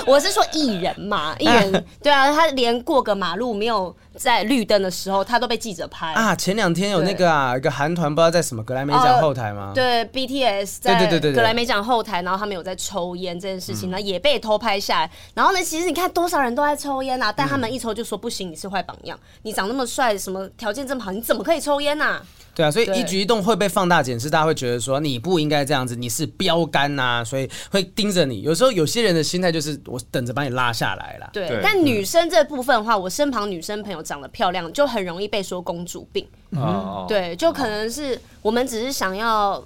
[0.06, 6.34] 我是说艺人嘛，艺人 对啊，他连过个马路没有在绿灯的时候，他都被记者拍啊。
[6.34, 9.72] 前两天有那个啊，一个韩团不知道在什么格莱美奖后台吗？
[9.74, 15.10] 对，BTS 在格莱美奖后台，然后他们有在抽烟这件事情呢，也被偷拍下来。
[15.34, 22.20] 然后呢，其实你看多少人都在抽烟啊，但他们一抽就说不行，你是坏榜样，你长那么帅，什么条件这么好，你怎么可以抽烟呐？
[22.54, 28.42] 对啊，所以一举一动会被放大检视，大家会觉得说你不应该这样子，你是标杆呐、啊，所以会盯着你。
[28.42, 31.30] 有时候有些人的心态就是我等着把你拉下来啦。
[31.32, 36.26] 对，对但女生这部分的话，我身旁女生朋友长得漂亮，就很容易被说公主病。
[36.50, 39.64] 嗯，对，就可能是我们只是想要。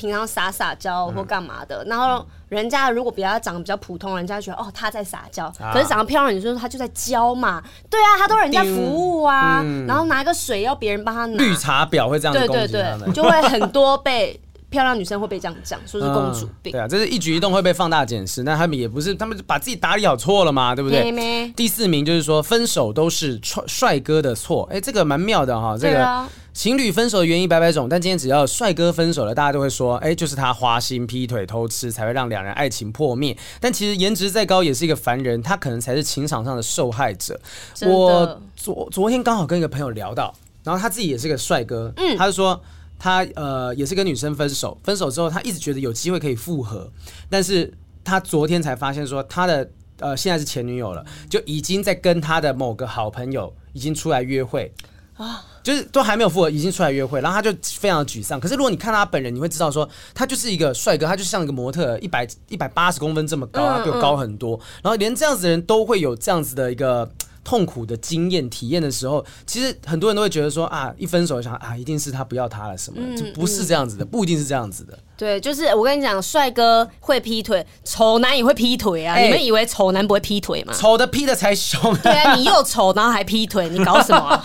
[0.00, 14.40] 平常撒撒娇或干嘛的，然后人家如果比较长得比较普通，人家觉得哦他在撒娇，可是长得漂亮女生她就在娇嘛，对啊，她都人家服务啊，然后拿个水要别人帮她拿，绿茶婊会这样子，对对对，就会很多被
[14.70, 21.52] 漂亮女生会被这样讲，说是公主病，对啊，这是一举一动会被放大检视，那他们也不是，他们把自己打理好错了嘛，对不对？
[21.56, 26.24] 第四名就是说分手都是帅帅哥的错，哎，这个蛮妙的哈，这个。
[26.52, 33.34] 情侣分手的原因百百种，但今天只要帅哥分手了，大家都会说，哎、欸，就是他花心、劈腿、偷吃，才会让两人爱情破灭。
[33.60, 37.40] 但其实颜值再高也是一个凡人，他可能才是情场上的受害者。
[37.82, 42.60] 我昨昨天刚好跟一个朋友聊到，然后他自己也是个帅哥，嗯，他就说
[43.00, 46.88] 他呃也是跟女生分手，分手之后他一直觉得有机会可以复合，
[47.28, 47.72] 但是
[48.04, 54.72] 他昨天才发现说他的呃现在是前女友了，就已经在跟他的某个好朋友已经出来约会
[55.16, 55.46] 啊。
[55.62, 58.40] 就是都还没有复合，已经出来约会，然后他就非常的沮丧。
[58.40, 64.58] 可是如果你看他本人，你会知道说，他就是一个帅哥，他就像一个模特，一百一百八十公分这么高，他比我高很多。
[64.82, 67.12] 然后连这样子的人都会有这样子的一个
[67.42, 74.98] 痛苦的经验体验的时候，其实很多人都会觉得说啊，一分手就想啊，一定是他不要他了什么，就不是这样子的，不一定是这样子的。
[75.20, 79.16] 对，就是我跟你讲，帅哥会劈腿，丑男也会劈腿啊！
[79.16, 80.72] 欸、你们以为丑男不会劈腿吗？
[80.74, 81.94] 丑的劈的才凶。
[81.98, 84.42] 对啊，你又丑，然后还劈腿，你搞什么、啊？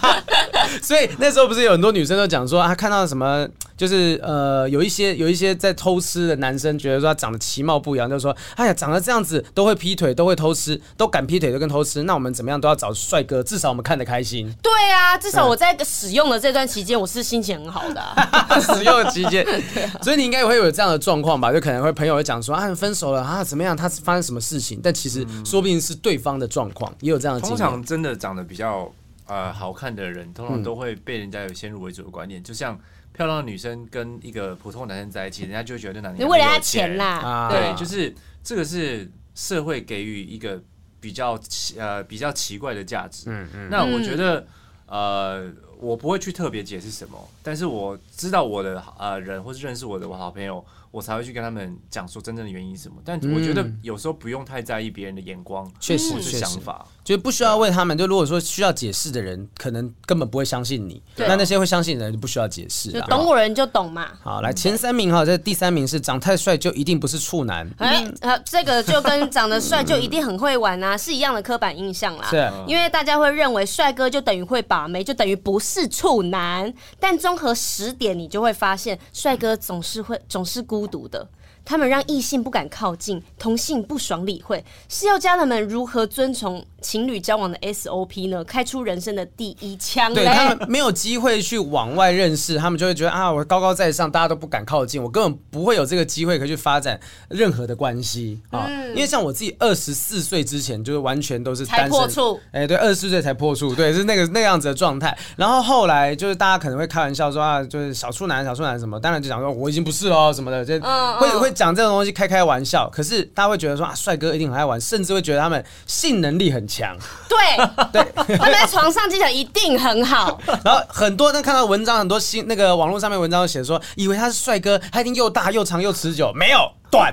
[0.80, 3.46] 所以那时候不是有很多女生都讲说，她看到什么，
[3.76, 14.50] 就是呃，有一些有一些在偷吃的男生，觉得说他长得其貌不扬，就说，哎呀，长得这样子都会劈腿，都会偷吃，都敢劈腿，都跟偷吃，那我们怎么样都要找帅哥，至少我们看得开心。
[14.62, 18.58] 对啊，至少我在使用的这段期间，我是心情很好的、啊。
[18.60, 19.44] 使用的期间。
[20.02, 21.52] 所以你应该也会有这样的状况吧？
[21.52, 23.76] 就可能会朋友会讲说啊，分手了啊，怎么样？
[23.76, 24.80] 他是发生什么事情？
[24.82, 27.40] 但其实说不定是对方的状况，也有这样的。
[27.40, 28.90] 通常真的长得比较
[29.26, 32.42] 呃好看的人，通常都会被人家有先入为主的观念。
[32.42, 32.78] 就像
[33.12, 37.48] 漂亮的女生跟一个普通的男生在一起，人家就会觉得这男人你为了他钱啦。
[37.50, 40.60] 对，就是这个是社会给予一个
[41.00, 43.24] 比较奇呃比较奇怪的价值。
[43.26, 43.68] 嗯嗯。
[43.70, 44.46] 那我觉得
[44.86, 45.50] 呃。
[45.80, 50.64] 我不会去特别解释什么，但是我知道我的呃人或是认识我的我好朋友。
[50.90, 57.96] 我才会去跟他们讲说真正的原因是什么，但我觉得有时候不用太在意别人的眼光，确实是想法，就是不需要问他们。
[57.96, 61.02] 就如果说需要解释的人，可能根本不会相信你。
[61.16, 64.08] 那那些会相信的人就不需要解释，就懂我人就懂嘛。
[64.20, 67.68] 好，来前三名哈，这第三名是长太帅就一定不是处男。
[67.78, 72.26] 哎，呃，这个就跟长得帅就一定很会玩啊， 是一样的刻板印象啦。
[72.30, 76.72] 是，因为大家会认为帅哥就等于会把妹，就等于不是处男。
[76.98, 81.28] 但综合十点，你就会发现，帅哥总是会总是孤孤独的。
[81.70, 88.42] 他们让异性不敢靠近，同性不爽理会，是要教他们如何遵从情侣交往的 SOP 呢？
[88.42, 90.12] 开出人生的第一枪。
[90.12, 96.98] 对，他们没有机会去往外认识，他们就会觉得啊，我高高在上，大家都不敢靠近，我根本不会有这个机会可以去发展
[97.28, 98.66] 任何的关系啊。
[98.68, 101.84] 嗯、因为像我自己二十四岁之前，就是完全都是单身。
[101.84, 102.40] 才破处。
[102.50, 105.16] 哎，对，二十四岁才破处，对，是那个那个样子的状态。
[105.36, 112.88] 然后后来就是大家可能会开玩笑说啊，就是小处男、小处男什么，当然就讲说我已经不是了什么的，就会、嗯嗯、会讲这种东西开开玩笑。
[112.90, 116.96] 可是大家会觉得说啊，帅哥一定很爱玩，甚至会觉得他们性能力很强。
[117.28, 117.36] 对。
[117.92, 118.02] 对，
[118.38, 120.40] 他们在床上技巧一定很好。
[120.64, 127.12] 然后很多人看到文章，很多新那个网络上面文章写说，以为他是帅哥，他一定又大又长又持久，没有，短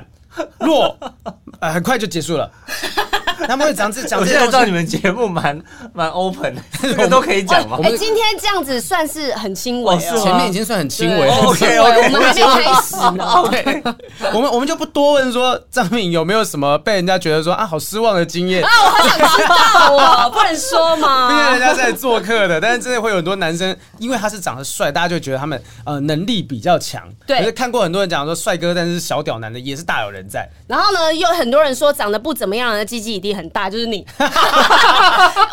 [0.60, 0.98] 弱，
[1.60, 2.50] 呃，很快就结束了。
[3.48, 5.62] 他们会讲这讲，我现在知道你们节目蛮
[5.94, 7.78] 蛮 open 的， 这个都可以讲吗？
[7.84, 11.30] 哎，今天这样子算是很轻微，前面已经算很轻微。
[11.30, 13.24] OK OK，我们还没开始呢。
[13.24, 13.84] OK，
[14.34, 21.30] 我们我们就不多问说张敏有没有什么被人家觉得说啊好失望的经验啊，我好想知道哦，不能说吗？
[21.30, 27.04] 毕竟人家是来做客的，但是真的会有很多男生，因为他是长得帅，大家就觉得他们呃能力比较强。
[27.28, 30.48] 对，可是看过很多人讲说帅哥，但是小屌男的也是大有人在。
[30.68, 34.06] 然后呢，又很多人说长得不怎么样的鸡鸡一定很大，就是你。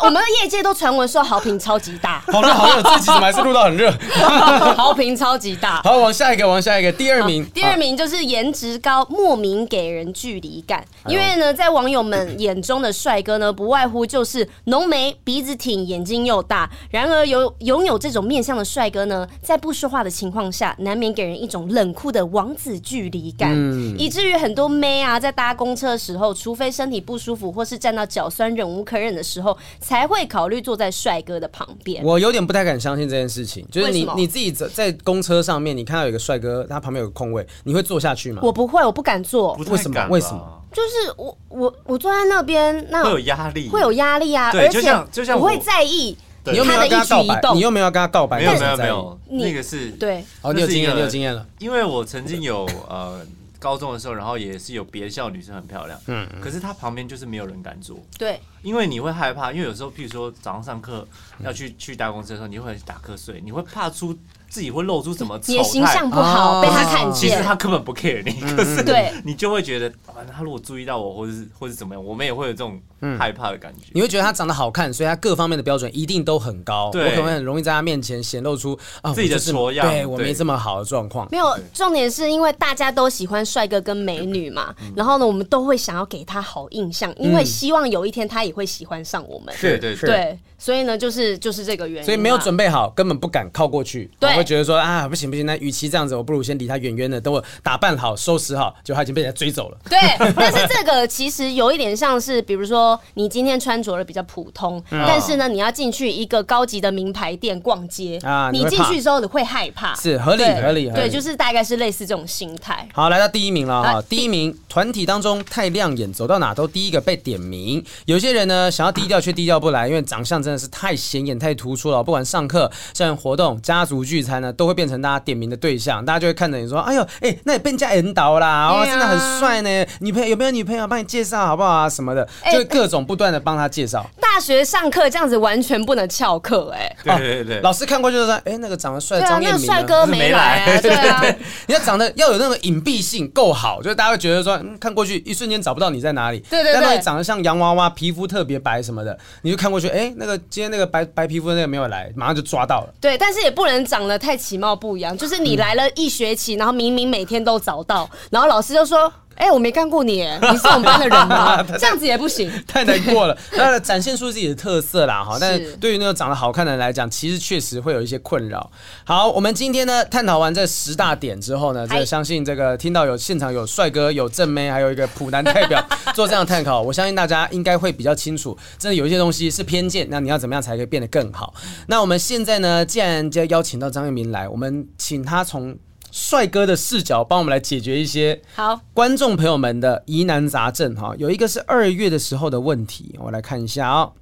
[0.01, 3.91] 我们的业界都传闻说好评超级大，好热好热，这集怎么还是录到很热？
[4.75, 5.81] 好评超级大。
[5.85, 10.83] 好，往下一个，往下一个，第二名，第二名就是颜值高，莫名给人距离感。
[11.07, 16.69] 因为呢，在网友们眼中的帅哥呢，不外乎就是浓眉、鼻子挺、眼睛又大。
[16.89, 23.51] 然而有拥有这种面相的帅哥呢，在不说话的情况下，难免给人一种冷酷的王子距离感，
[23.97, 32.03] 以至于很多妹啊，在搭公车的时候，除非身体不舒服或是站到脚酸忍无可忍的时候，才会考虑坐在帅哥的旁边。
[32.03, 38.41] 我有点不太敢相信这件事情，就是你你自己在在公车上面，你看到有一个帅哥，他旁边有个空位，你会坐下去吗？
[38.43, 39.53] 我不会，我不敢坐。
[39.69, 40.07] 为什么？
[40.09, 40.61] 为什么？
[40.71, 44.51] 就是我我我坐在那边，那会有压力，会有压力啊！
[44.51, 48.39] 对，就像就像我会在意你又没有跟他告白，你又没有跟他告白？
[48.39, 50.23] 没有没有没有，那个是对。
[50.41, 51.45] 哦，你有经验，你有经验了。
[51.59, 53.21] 因为我曾经有呃。
[53.65, 61.07] 高中的时候，然后也是有别校女生很漂亮，嗯，可是她旁边就是没有人敢坐，对，因为你会害怕，因为有时候，譬如说早上上课
[61.39, 64.15] 要去去搭公车的时候，你会打瞌睡，你会怕出。
[64.55, 65.63] 自己会露出什么丑态？
[65.63, 67.13] 形象不好，被他看见。
[67.13, 69.91] 其实他根本不 care 你，可是对，你就会觉得，
[70.33, 72.79] 他如果注意到我，或者是或者怎么样，我们也会有这种
[73.19, 73.87] 害怕的感觉。
[73.91, 76.85] 你会觉得他长得好看，所以他各方面的标准一定都很高。
[76.85, 79.85] 我可能很容易在他面前显露出啊自己的模样。
[79.89, 81.27] 对我没这么好的状况。
[81.29, 89.53] 没有，重点是因为大家都喜欢帅哥跟美女嘛，然后呢，我们都会想要给他好印象，因为希望有一天他也会喜欢上我们。
[89.59, 90.39] 对对对。
[90.57, 92.05] 所以呢，就是就是这个原因。
[92.05, 94.09] 所以没有准备好，根本不敢靠过去。
[94.17, 99.77] 对，会觉得说啊，不行不行，那与其这样子，我不如先离他远远的，等我打扮好、收拾好，就他已经被人家追走了。
[99.89, 99.99] 对，
[100.35, 110.89] 但是这个其实有一点像是，比如说你今天穿着的比较普通，但是呢，你要进去一个高级的名牌店逛街啊，你进去之后你会害怕，是合理合理。
[110.89, 112.87] 对，就是大概是类似这种心态。
[112.93, 117.83] 好，来到第一名了哈，第一名团体当中太亮眼，走到哪都第一个被点名。
[118.05, 121.35] 有些人呢，想要低调却低调不来，因为长相真的是太显眼。
[121.35, 126.03] 太突出了，不管上课、像活动、家族聚餐呢，都会变成大家点名的对象。
[126.03, 129.85] 大家就会看着你说：“哎呦，哎、欸，那也被人家引导啦，哦，真的很帅呢。
[129.99, 130.87] 女朋友有没有女朋友？
[130.87, 131.89] 帮你介绍好不好啊？
[131.89, 133.99] 什么的，就会各种不断的帮他介绍。
[134.01, 141.23] 欸”大学上课这样子完全不能翘课，哎，对对对，老师看过就是说：“哎、欸，那个长得帅的张彦明，帅哥没来啊。”对啊，
[141.67, 146.39] 你要长得要有那个隐蔽性够好，就是大家会觉得说，嗯，看过去一瞬间找不到你在哪里。
[146.49, 152.05] 对对对，但你长得像洋娃娃，皮肤特别白什么的，你就看过去，哎、欸，那个今天那个白白皮肤的那个没有来。
[152.15, 152.93] 马上就抓到了。
[153.01, 159.11] 对，但是也不能长得太其貌不扬，就是你来了一学期，然后明明每天都早到，然后老师就说。
[159.35, 161.61] 哎、欸，我没干过你，你是我们班的人吗？
[161.77, 163.37] 这样子也不行，太难过了。
[163.55, 165.37] 那展现出自己的特色啦，哈。
[165.39, 168.71] 但是对于那个长得好看的人来讲，其实确实会有一些困扰。
[169.03, 181.53] 好，我们今天呢，探讨完这十大点之后呢，这个、相信这个听到有现场有帅哥、有正妹，还有一个普男代表 做这样的探讨，我相信大家应该会比较清楚，真的有一些东西是偏见，那你要怎么样才可以变得更好？
[181.87, 185.77] 那我们现在呢，既然就要邀请到张育民来，我们请他从。
[186.15, 191.13] 帅哥的视角，帮我们来解决一些好观众朋友们的疑难杂症哈。
[191.17, 194.13] 有一个是二月的时候的问题，我来看一下啊、哦。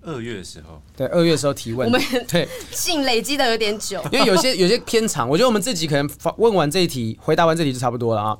[0.00, 8.38] 二月的时候，对，二月的时候提问，我们 对信累积的有点久，因为有些有些偏长，我觉得我们自己可能问完这一题，回答完这题就差不多了啊。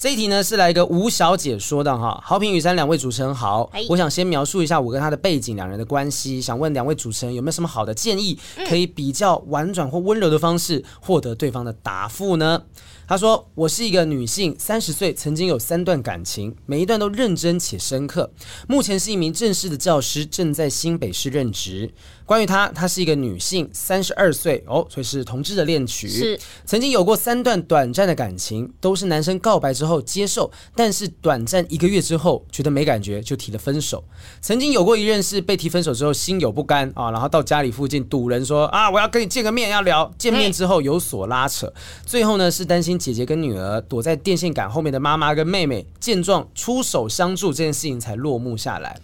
[0.00, 12.62] 这一题呢是来一个吴小姐说的哈，好评雨山两位主持人好，我想先描述一下我跟他的背景，两人的关系，想问两位主持人有没有什么好的建议，可以比较婉转或温柔的方式获得对方的答复呢？
[13.06, 18.30] 他说：“我是一个女性，三十岁，曾经有三段感情，每一段都认真且深刻。
[18.68, 21.92] 目前是一名正式的教师，正在新北市任职。
[22.30, 26.08] 关于她，她是一个女性，三十二岁，哦，所以是同志的恋曲。
[26.08, 34.04] 是曾经有过三段短暂的感情，都是男生告白之后接受，但是短暂一个月之后觉得没感觉，就提了分手。
[34.40, 40.08] 曾经有过一任是被提分手之后心有不甘啊，然后到家里附近堵人说啊，我要跟你见个面，要聊。
[40.16, 41.72] 见面之后有所拉扯，
[42.06, 49.00] 最后呢是担心。”姐姐跟女儿躲在电线杆后面的妈妈跟妹妹见状出手相助，这件事情才落幕下来。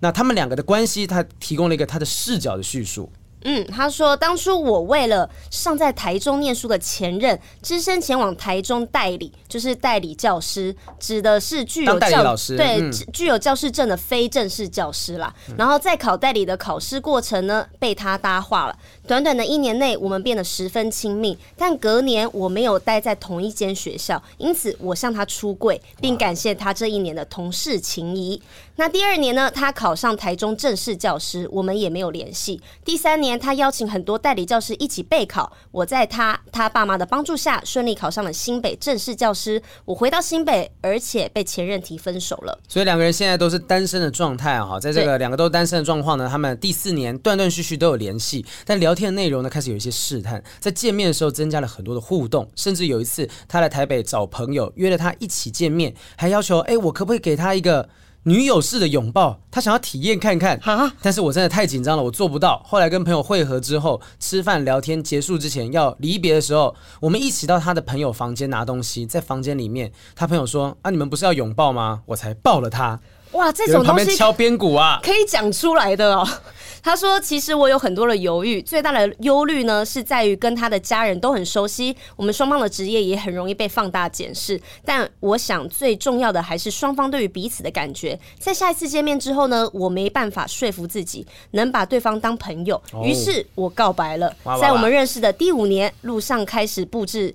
[0.00, 3.10] 那他们两个的关系，他提供了一个他的视角的叙述。
[3.42, 15.32] 嗯，他说当初我为了上在台中念书的前任，只身前往台中代理，就是代理教师，指的是具有教老师对、嗯、具有教师证的非正式教师啦。
[15.56, 18.76] 然后在考代理的考试过程呢，被他搭话了。
[19.08, 21.38] 短短的一年内，我们变得十分亲密。
[21.56, 28.42] 但隔年我没有待在同一间学校，因此我向他出柜，并感谢他这一年的同事情谊。
[28.76, 32.60] 那第二年呢，他考上台中正式教师，我们也没有联系。
[32.84, 39.60] 第三年，他邀请很多代理教师一起备考，我在他他爸妈的帮助下，顺利考上了新北正式教师。
[39.86, 42.56] 我回到新北，而且被前任提分手了。
[42.68, 44.78] 所以两个人现在都是单身的状态哈！
[44.78, 57.88] 在这个两个都单身的状况呢，他们第四年断断续续都有联系，但聊天的内容呢开始有一些试探，在见面的时候增加了很多的互动，甚至有一次他来台北找朋友，约了他一起见面，还要求哎，我可不可以给他一个。
[58.24, 60.60] 女友式的拥抱，他想要体验看看，
[61.00, 62.60] 但是我真的太紧张了，我做不到。
[62.66, 73.00] 后来跟朋友会合之后，吃饭聊天结束之前要离别的时候，我们一起到他的朋友房间拿东西，在房间里面，他朋友说：“啊，你们不是要拥抱吗？”我才抱了他。
[73.32, 76.26] 哇，这种东西敲边鼓啊，可以讲出来的哦。
[76.80, 84.58] 他说：“其实我有很多的犹豫，最大的忧虑呢是在于跟他的家人都很熟悉，我们双方的职业也很容易被放大检视。
[84.84, 88.18] 但我想最重要的还是双方对于彼此的感觉。
[88.38, 94.34] 在下一次见面之后呢，我没办法说服自己能把对方当朋友，于是我告白了。
[94.60, 97.34] 在我们认识的第五年，路上开始布置。”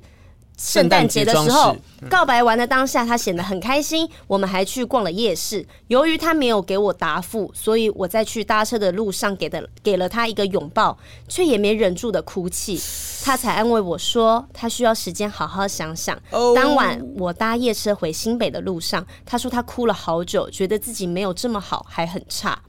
[0.57, 1.75] 圣诞节的时候，
[2.09, 4.07] 告白完的当下，他显得很开心。
[4.27, 5.65] 我们还去逛了夜市。
[5.87, 10.97] 由于他没有给我答复，所以我在去搭车的路上给的给了他一个拥抱，
[11.27, 12.79] 却也没忍住的哭泣。
[13.23, 16.17] 他才安慰我说，他需要时间好好想想。
[16.55, 22.61] 当晚我搭夜车回新北的路上，他说他哭了好久，觉得自己没有这么好，还很差。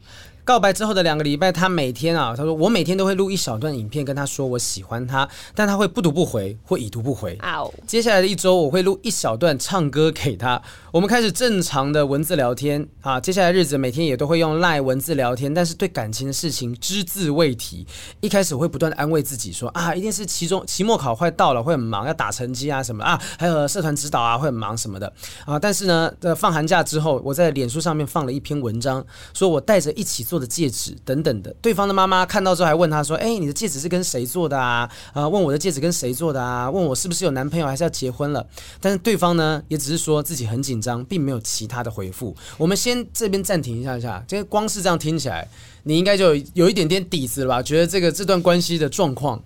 [0.44, 7.38] 告白之后的两个礼拜，他每天啊，他说我每天都会录一小段影片跟他说我喜欢他，但他会不读不回或已读不回。
[7.86, 10.60] 接下来的一周，我会录一小段唱歌给他。
[10.92, 17.86] 我们开始正常的文字聊天啊，接下来日子每天也都会用 LINE 文字聊天，但是对感情的事情只字未提。
[18.20, 25.10] 一开始我会不断的安慰自己说啊，一定是期中期末考快到了，会很忙，要打成绩啊什么啊，还有社团指导啊会很忙什么的
[25.46, 25.58] 啊。
[25.58, 30.33] 但是呢，呃，放寒假之后，我在脸书上面放了一篇文章，说我带着一起做。
[30.34, 34.90] 做的戒指等等的，对方的妈妈看到之后还问他说：“哎，你的戒指是跟谁做的啊？
[35.12, 36.68] 啊，问我的戒指跟谁做的啊？
[36.68, 38.44] 问我是不是有男朋友还是要结婚了？”
[38.82, 42.34] 但是对方呢，也只是说自己很紧张，并没有其他的回复。
[42.58, 45.46] 我们先这边暂停一下一下，这个光是这样听起来，
[45.84, 47.62] 你应该就有，有一点点底子了吧？
[47.62, 49.40] 觉得这个这段关系的状况，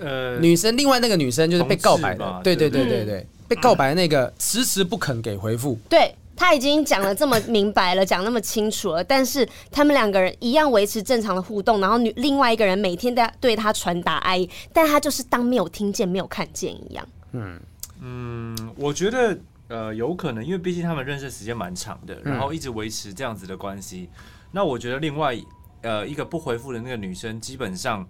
[0.00, 6.14] 呃，女生另外那个女生就是被告白的，对对对对对，嗯、被告白的那个迟迟不肯给回复，对。
[6.36, 17.08] 他已经讲了这么明白了， 讲那么清楚了，但是他们两个人一样维持正常的互动，然后女另外一个人每天在对他传达爱意，但他就是当没有听见、没有看见一样。
[17.32, 17.58] 嗯
[18.00, 19.36] 嗯，我觉得
[19.68, 24.10] 呃有可能，因为毕竟他们认识时间蛮长的，然后一直维持这样子的关系。
[24.12, 24.22] 嗯、
[24.52, 25.34] 那我觉得另外
[25.80, 28.06] 呃一个不回复的那个女生，基本上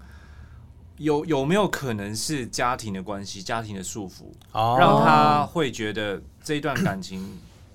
[0.99, 7.25] 有有没有可能是家庭的关系、家庭的束缚，哦、让他会觉得这一段感情。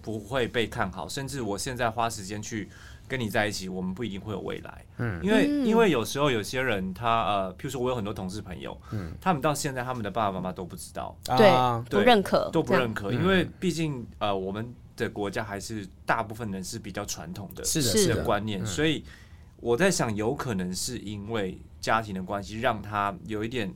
[0.01, 2.69] 不会被看好，甚至我现在花时间去
[3.07, 4.85] 跟你在一起，我们不一定会有未来。
[4.97, 11.51] 嗯，因为因为有时候有些人他呃，譬如说我有很多同事朋友，嗯，他们到现在他们的爸爸妈妈都不知道，对，
[11.89, 18.23] 不认可，都不认可，因为毕竟呃，我们的国家还是大部分人是比较传统的，是的，是的。
[18.23, 19.03] 观念，所以
[19.57, 23.73] 我在想，有可能是因为家庭的关系，让他有一点。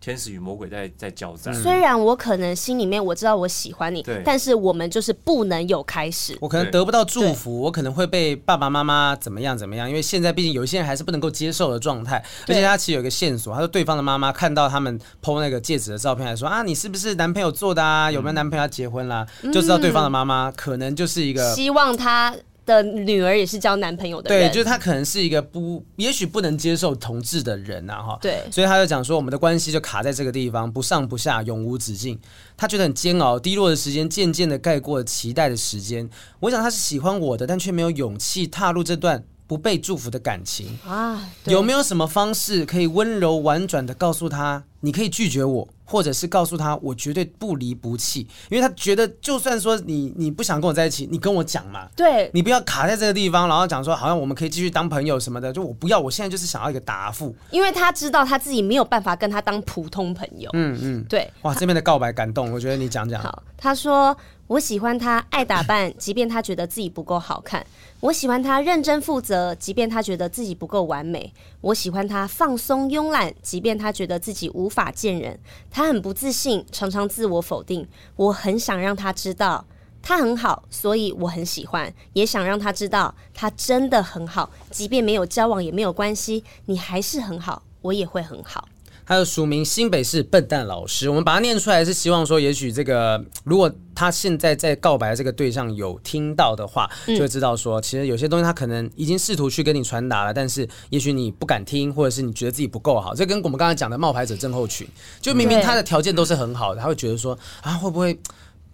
[0.00, 1.52] 天使与魔鬼在在交战。
[1.54, 6.36] 虽然我可能心里面我知道我喜欢你，但是我们就是不能有开始。
[6.40, 9.88] 我可能得不到祝福，我可能会被爸爸妈妈怎么样怎么样。
[9.88, 12.24] 因为现在毕竟有一些人还是不能够接受的状态。
[12.46, 18.10] 而且他其实有一个线索，他说对方的妈妈看到他们 PO 那个戒指的照片，还说啊，你是不是男朋友做的啊？
[18.10, 19.26] 有没有男朋友要结婚啦？
[19.52, 22.34] 就知道对方的妈妈可能就是一个希望他。
[22.68, 32.20] 的女儿也是交男朋友的人，对，就是他可能是一个不，也许不能接受同志的人呐，哈，对，所以他就讲说，我们的关系就卡在这个地方，不上不下，永无止境。
[32.56, 36.08] 他觉得很煎熬，低落的时间渐渐的盖过了期待的时间。
[36.40, 41.26] 我想他是喜欢我的，但却没有勇气踏入这段不被祝福的感情啊。
[41.44, 45.68] 有没有什么方式可以温柔婉转的告诉他，你可以拒绝我？
[45.88, 63.22] 或者是告诉他，我绝对不离不弃，因为他觉得，就算说你你不想跟我在一起，你跟我讲嘛，对，你不要卡在这个地方，然后讲说好像我们可以继续当朋友什么的，就我不要，我现在就是想要一个答复，因为他知道他自己没有办法跟他当普通朋友，嗯嗯，对，哇，这边的告白感动，我觉得你讲讲。
[63.22, 64.16] 好，他说。
[64.48, 67.62] 我喜欢他爱打扮，即便他觉得自己不够好看；
[68.00, 71.30] 我喜欢他认真负责，即便他觉得自己不够完美；
[71.60, 75.38] 我喜欢他放松慵懒，即便他觉得自己无法见人。
[75.70, 77.86] 他很不自信，常常自我否定。
[78.16, 79.66] 我很想让他知道
[80.00, 84.48] 他很好，所以我很喜欢，也想让他知道他真的很好。
[84.70, 88.67] 即便没有交往也没有关系，你还是很好，我也会很好。
[89.08, 103.14] 还有署名新北市笨蛋老师，我们把它念出来是希望说，也许这个如果他现在在告白的这个对象有听到的话，就会知道说，其实有些东西他可能已经试图去跟你传达了，但是也许你不敢听，或者是你觉得自己不够好。
[103.14, 104.86] 这跟我们刚才讲的冒牌者症候群，
[105.22, 108.18] 就明明他的条件都是很好的，他会觉得说啊，会不会？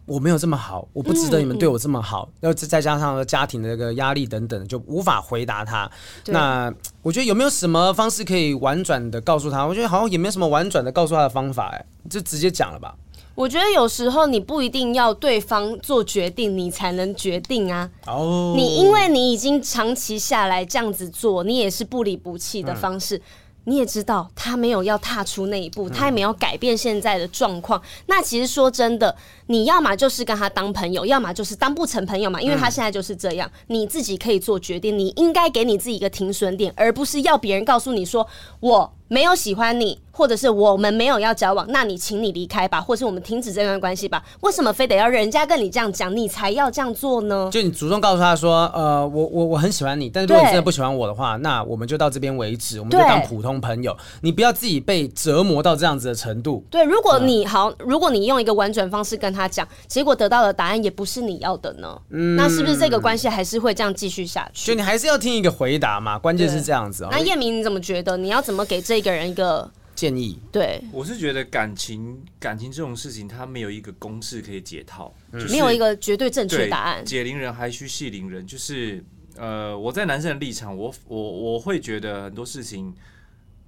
[0.07, 5.91] 我没有这么好，我不值得你们对我这么好，然后再加上家庭的这个压力等等，就无法回答他。
[6.27, 9.65] 那我觉得有没有什么方式可以婉转的告诉他？
[9.65, 12.95] 我觉得好像也没有什么婉转的告诉他的方法，哎，就直接讲了吧。
[13.35, 17.91] 我觉得有时候你不一定要对方做决定，你才能决定啊。
[18.07, 23.21] 哦，你因为你已经长期下来这样子做，你也是不离不弃的方式。
[23.65, 27.81] 你也知道他没有要踏出那一步，他也没有改变现在的状况。
[28.07, 32.41] 那其实说真的，你要么就是跟他当朋友，要么就是当不成朋友嘛。
[32.41, 34.99] 因为他现在就是这样，你自己可以做决定。
[34.99, 38.27] 你应该给你自己一个停损点，而不是要别人告诉你说
[38.61, 40.01] 我没有喜欢你。
[40.17, 44.23] 或者是我们没有要交往，那你请你离开吧，或者是我们停止这段关系吧。
[44.43, 47.49] 为什么非得要人家跟你这样讲，你才要这样做呢？
[47.51, 53.97] 就你主动告诉他说，呃，我我我很喜欢你，但是如果你真的不喜欢我的话，那我们就到这边为止，我们就当普通朋友。
[54.21, 56.65] 你不要自己被折磨到这样子的程度。
[56.71, 64.69] 对，如果你好，如果你用一个婉转方式跟他讲，结果得到的答案也不是你要的呢，嗯，那是不是这个关系还是会这样继续下去？
[64.71, 67.09] 就你还是要听一个回答嘛，关键是这样子哦。
[67.11, 68.17] 那叶明你怎么觉得？
[68.17, 69.71] 你要怎么给这个人一个？
[69.95, 77.05] 建议对，我是觉得感情感情这种事情，它没有一个公式可以解套，嗯，没有一个绝对正确答案。
[77.05, 79.05] 解铃人还需系铃人，就是
[79.37, 81.17] 呃，我在男生的立场，我我
[81.53, 82.93] 我会觉得很多事情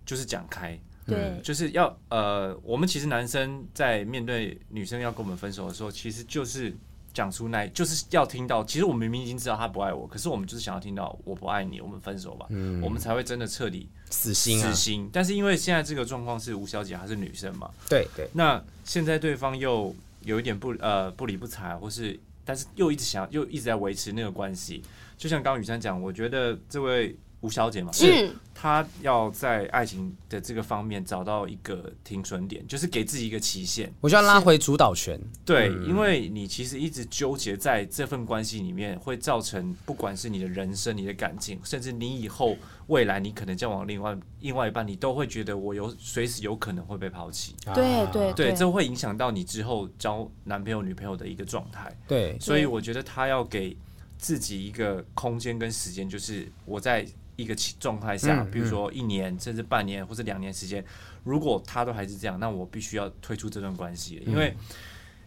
[0.05, 0.77] 就是讲开，
[1.07, 6.77] 对，嗯，就是要呃，我们其实男生在面对女生要跟我们分手的时候，其实就是。
[7.17, 8.63] 讲出那，就是要听到。
[8.63, 14.69] 其实我们明明已经知道他不爱我，可是我们就是想要听到我不爱你，我们分手吧，嗯、我们才会真的彻底死心、啊。
[14.69, 15.09] 死心。
[15.11, 17.71] 但是因为现在这个状况是吴小姐还是女生嘛？
[17.89, 18.29] 对对。
[18.35, 24.83] 那现在对方又有一点不呃不理不睬，或是但是又一直想又一直在维持那个关系。
[25.17, 27.17] 就像刚刚雨珊讲，我觉得这位。
[27.43, 33.93] 吴小姐嘛，是她要在爱情的这个方面找到一个停损点，就是给自己一个期限。
[34.01, 35.21] 我就要拉回主导权。
[35.45, 42.57] 对，因为你其实一直纠结在这份关系里面，会造成不管是你的人生、你的感情，甚至你以后
[42.87, 47.55] 未来你可能交往另外另外一半，你都会觉得我有随时有可能会被抛弃。
[47.75, 51.95] 对对对，这会影响到你之后交男朋友、女朋友的一个状态。
[52.09, 53.77] 对，所以我觉得他要给
[54.17, 57.07] 自己一个空间跟时间，就是我在。
[57.37, 60.85] 一个状态下，比如说一年甚至半年或者两年时间，
[61.23, 64.57] 如果他都还是这样，那我必须要退出这段关系，因为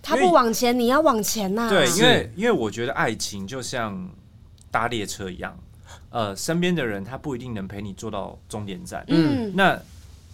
[0.02, 1.70] 他不往前，你要往前呐。
[1.70, 4.10] 对，因为因为我觉得爱情就像
[4.72, 5.58] 搭列车一样，
[6.10, 9.80] 呃，身边的人他不一定能陪你坐到终点站，嗯，那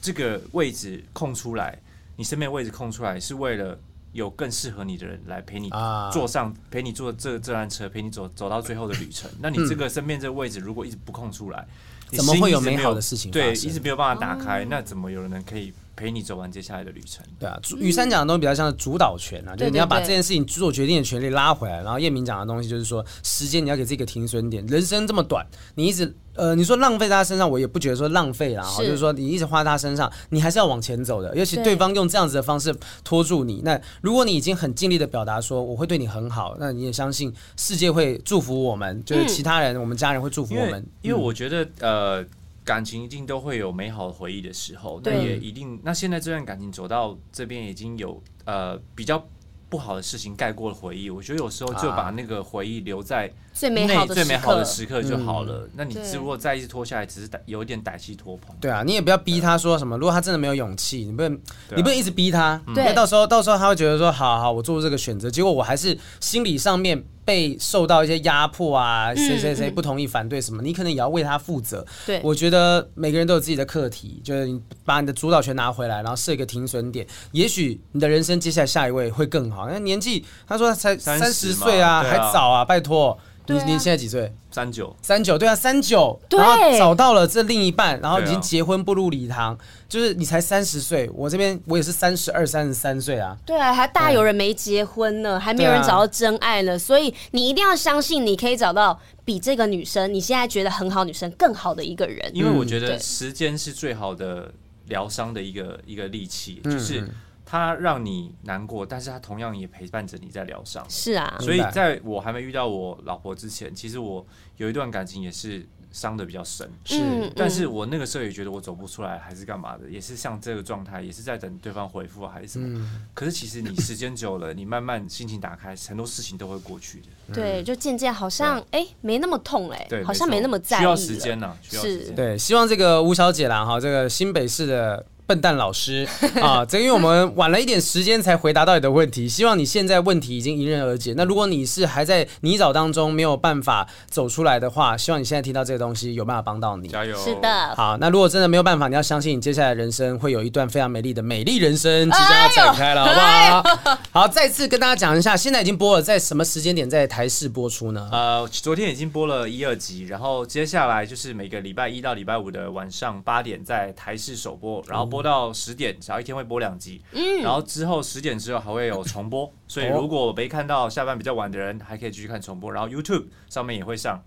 [0.02, 1.78] 这个位置空出来，
[2.16, 3.78] 你身边位置空出来是为了
[4.16, 5.70] 有更适合你的人来陪你
[6.12, 9.30] 坐上，陪你坐这这辆车，陪你走走到最后的旅程。
[9.40, 11.68] 那你这个身边这个位置如果一直不空出来，
[12.12, 13.30] 怎么会有美好的事情？
[13.30, 15.74] 对，一直没有办法打开，那怎么有人能可以？
[15.98, 17.24] 陪你走完接下来的旅程。
[17.40, 21.82] 对啊，雨山讲的东西比较像是主导权啊，就是你要把这件事情做决定的权利拉回来。
[21.84, 24.68] 然后叶明讲的东西就是说，时间你要给自己一个停损点。
[24.68, 28.64] 人生这么短，你一直呃，你说浪费在他身上，我也不觉得说浪费啦。
[28.64, 31.36] 哈，就是说你一直花在他身上，你还是要往前走的。
[31.36, 40.86] 尤其对方用这样子的方式拖住你，那如果你已经很尽力的表达说我会对你很好，那你也相信世界会祝福我们，就是其他人，我们家人会祝福我们。
[41.02, 42.26] 因为我觉得呃。
[42.66, 45.80] 感情一定都会有美好的回忆的时候，那也一定。
[45.84, 49.24] 那现在这段感情走到这边，已经有呃比较
[49.70, 51.10] 不好的事情盖过了回忆。
[51.10, 55.68] 我觉得有时候就把那个回忆留在最美好的最美好的时刻就好了。
[55.76, 58.56] 那你如果再一直拖下来，只是有一点歹气拖棚。
[58.60, 59.98] 对啊，你也不要逼他说什么。
[59.98, 61.34] 如果他真的没有勇气，你不能
[61.76, 67.04] 你不能一直逼他，因为到时候到时候他会觉得说，好好，我做出这个选择，结果我还是心理上面。
[67.26, 71.84] 被受到一些压迫啊，谁谁谁不同意、反对什么，你可能也要为他负责。
[72.06, 79.68] 对，我觉得每个人都有自己的课题，就是你把你的主导权拿回来，然后设一个停损点，也许你的人生接下来下一位会更好。
[79.68, 83.18] 那年纪，他说他才三十岁啊，还早啊，拜托。
[83.48, 84.34] 你你现在几岁？
[84.52, 89.58] 三九，三九，对啊，三九，然后找到了这另一半，然后已经结婚步入礼堂，
[89.90, 93.38] 就是你才三十岁，我这边我也是三十二、三十三岁啊。
[93.46, 102.32] 对啊，还大有人没结婚呢，还没有人找到真爱呢，所以你一定要相信，你可以找到比这个女生你现在觉得很好女生更好的一个人。
[102.34, 104.52] 因为我觉得时间是最好的
[104.88, 107.08] 疗伤的一个一个利器，就是。
[107.46, 110.84] 他让你难过，但是他同样也陪伴着你在疗伤。
[110.90, 114.26] 是啊，所以在我还没遇到我老婆之前，其实我
[114.58, 116.68] 有一段感情也是伤的比较深。
[116.84, 122.90] 是，但是我那个时候也觉得我走不出来，还是干嘛的，也是像这个状态，也是在等对方回复还是什么。
[123.14, 127.08] 可是其实你时间久了，你慢慢心情打开，很多事情都会过去的。
[127.32, 130.80] 对，就渐渐好像哎没那么痛哎，好像没那么在意。
[130.80, 132.12] 需要时间呐，是。
[132.14, 135.06] 对，希望这个吴小姐啦哈，这个新北市的。
[135.28, 136.08] 笨蛋老师
[136.42, 141.14] 啊，这因为我们晚了一点时间才回答到你的问题，希望你现在问题已经迎刃而解。
[141.18, 146.88] 那如果你是还在泥沼当中没有办法走出来的话，希望你现在听到这个东西有办法帮到你。
[146.88, 147.18] 加油！
[147.18, 147.76] 是的。
[147.76, 154.00] 好，那如果真的没有办法，你要相信你接下来人生会有一段非常美丽的美丽人生即将要展开了，好不好？
[154.12, 158.10] 好，再次跟大家讲一下，现在已经播了，在什么时间点在台视播出呢？
[158.12, 174.22] 呃，昨天已经播了一二集，然后接下来就是每个礼拜一到礼拜五的晚上八点在台视首播，然后播到十点，只要一天会播两集，嗯，然后之后十点之后还会有重播，所以如果没看到下班比较晚的人，还可以继续看重播，然后 YouTube 上面也会上。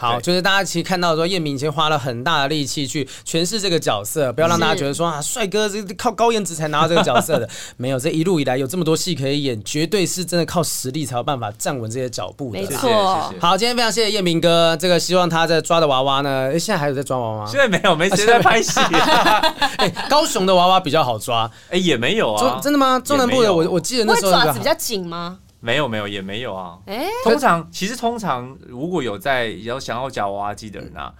[0.00, 7.46] 好，就是大家其实看到说叶明已经花了很大的力气去诠释这个角色，不要让大家觉得说啊，帅哥这靠高颜值才拿到这个角色的，
[7.76, 12.60] 没有，这一路以来有这么多戏可以演，绝对是真的靠实力才有办法站稳这些脚步的。
[12.60, 17.46] 没错，好，今天非常谢谢叶明哥，这个希望他在抓的娃娃呢，现在还有在抓娃娃吗？
[17.46, 18.80] 现在没有，没时间在拍戏。
[19.76, 22.98] 哎，高雄的娃娃比较好抓，哎，也没有啊，真的吗？
[22.98, 25.36] 中南部的我我记得那时候爪子比较紧吗？
[25.60, 31.14] 没有没有也没有啊，欸、通常其实通常如果有在有想要夹娃娃机的人啊。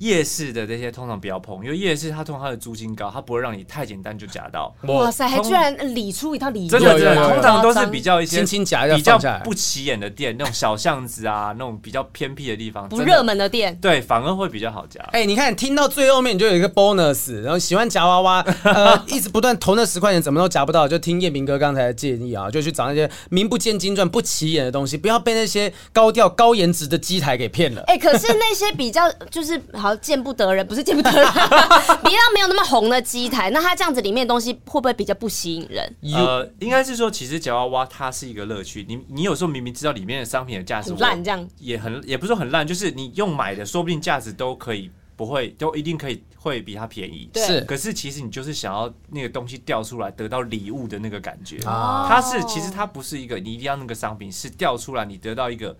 [0.00, 4.74] 夜市的这些通常比较碰，因为夜市它通常它的租金高，它不会让你太简单就夹到。
[4.82, 6.70] 哇塞，还居然理出一套理论。
[6.70, 15.00] 真的真的，通常都是比较一些轻轻夹比较不起眼的店，那种小巷子啊，那种比较偏僻的地方，不热门的店，对，反而会比较好夹。
[15.12, 27.82] 哎，你看，听到最后面你就有一个 bonus，然后喜欢夹娃娃， 呃，一直不断投那十块钱，怎么都夹不到，就听叶明哥刚才的建议啊，就去找那些名不见经传、不起眼的东西，不要被那些高调高颜值的机台给骗了。
[27.82, 30.60] 哎，可是那些比较就是好见不得人。
[30.70, 31.26] 不是见不得人，
[32.04, 35.96] 比较没有那么红的机台，那它这样子里面的东西会不会比较不吸引人？
[36.14, 38.86] 呃，应该是说，其实夹娃娃它是一个乐趣。
[38.88, 47.28] 你你有时候明明知道里面的商品的价值很烂，这样也很也不是说很烂，就是你用买的，说不定价值都可以不会都一定可以会比它便宜。
[47.34, 51.58] 是，可是其实你就是想要那个东西掉出来得到礼物的那个感觉。
[51.64, 55.76] 它是其实它不是一个你一定要那个商品，是掉出来你得到一个。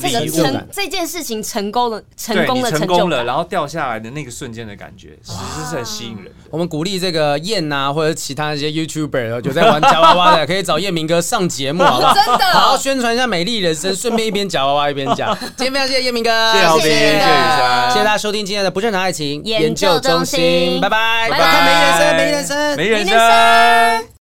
[0.00, 6.30] 这个成这件事情成功了，成功了，成功了，然后掉下来的那个瞬间的感觉，其实是很吸引人的。
[6.50, 12.14] 我们鼓励这个燕呐，或者其他一些 YouTuber 有在玩夹娃娃的，可以找燕明哥上节目， 好不好？
[12.14, 15.36] 真的，好好宣传一下美丽人生，顺便一边夹娃娃一边讲。
[15.56, 24.04] 今天非常谢谢燕明哥，谢谢，谢谢雨珊，谢谢大家收听今天的不正常爱情研究中心，拜拜，拜拜，看美丽人生，美丽人生，美丽人生。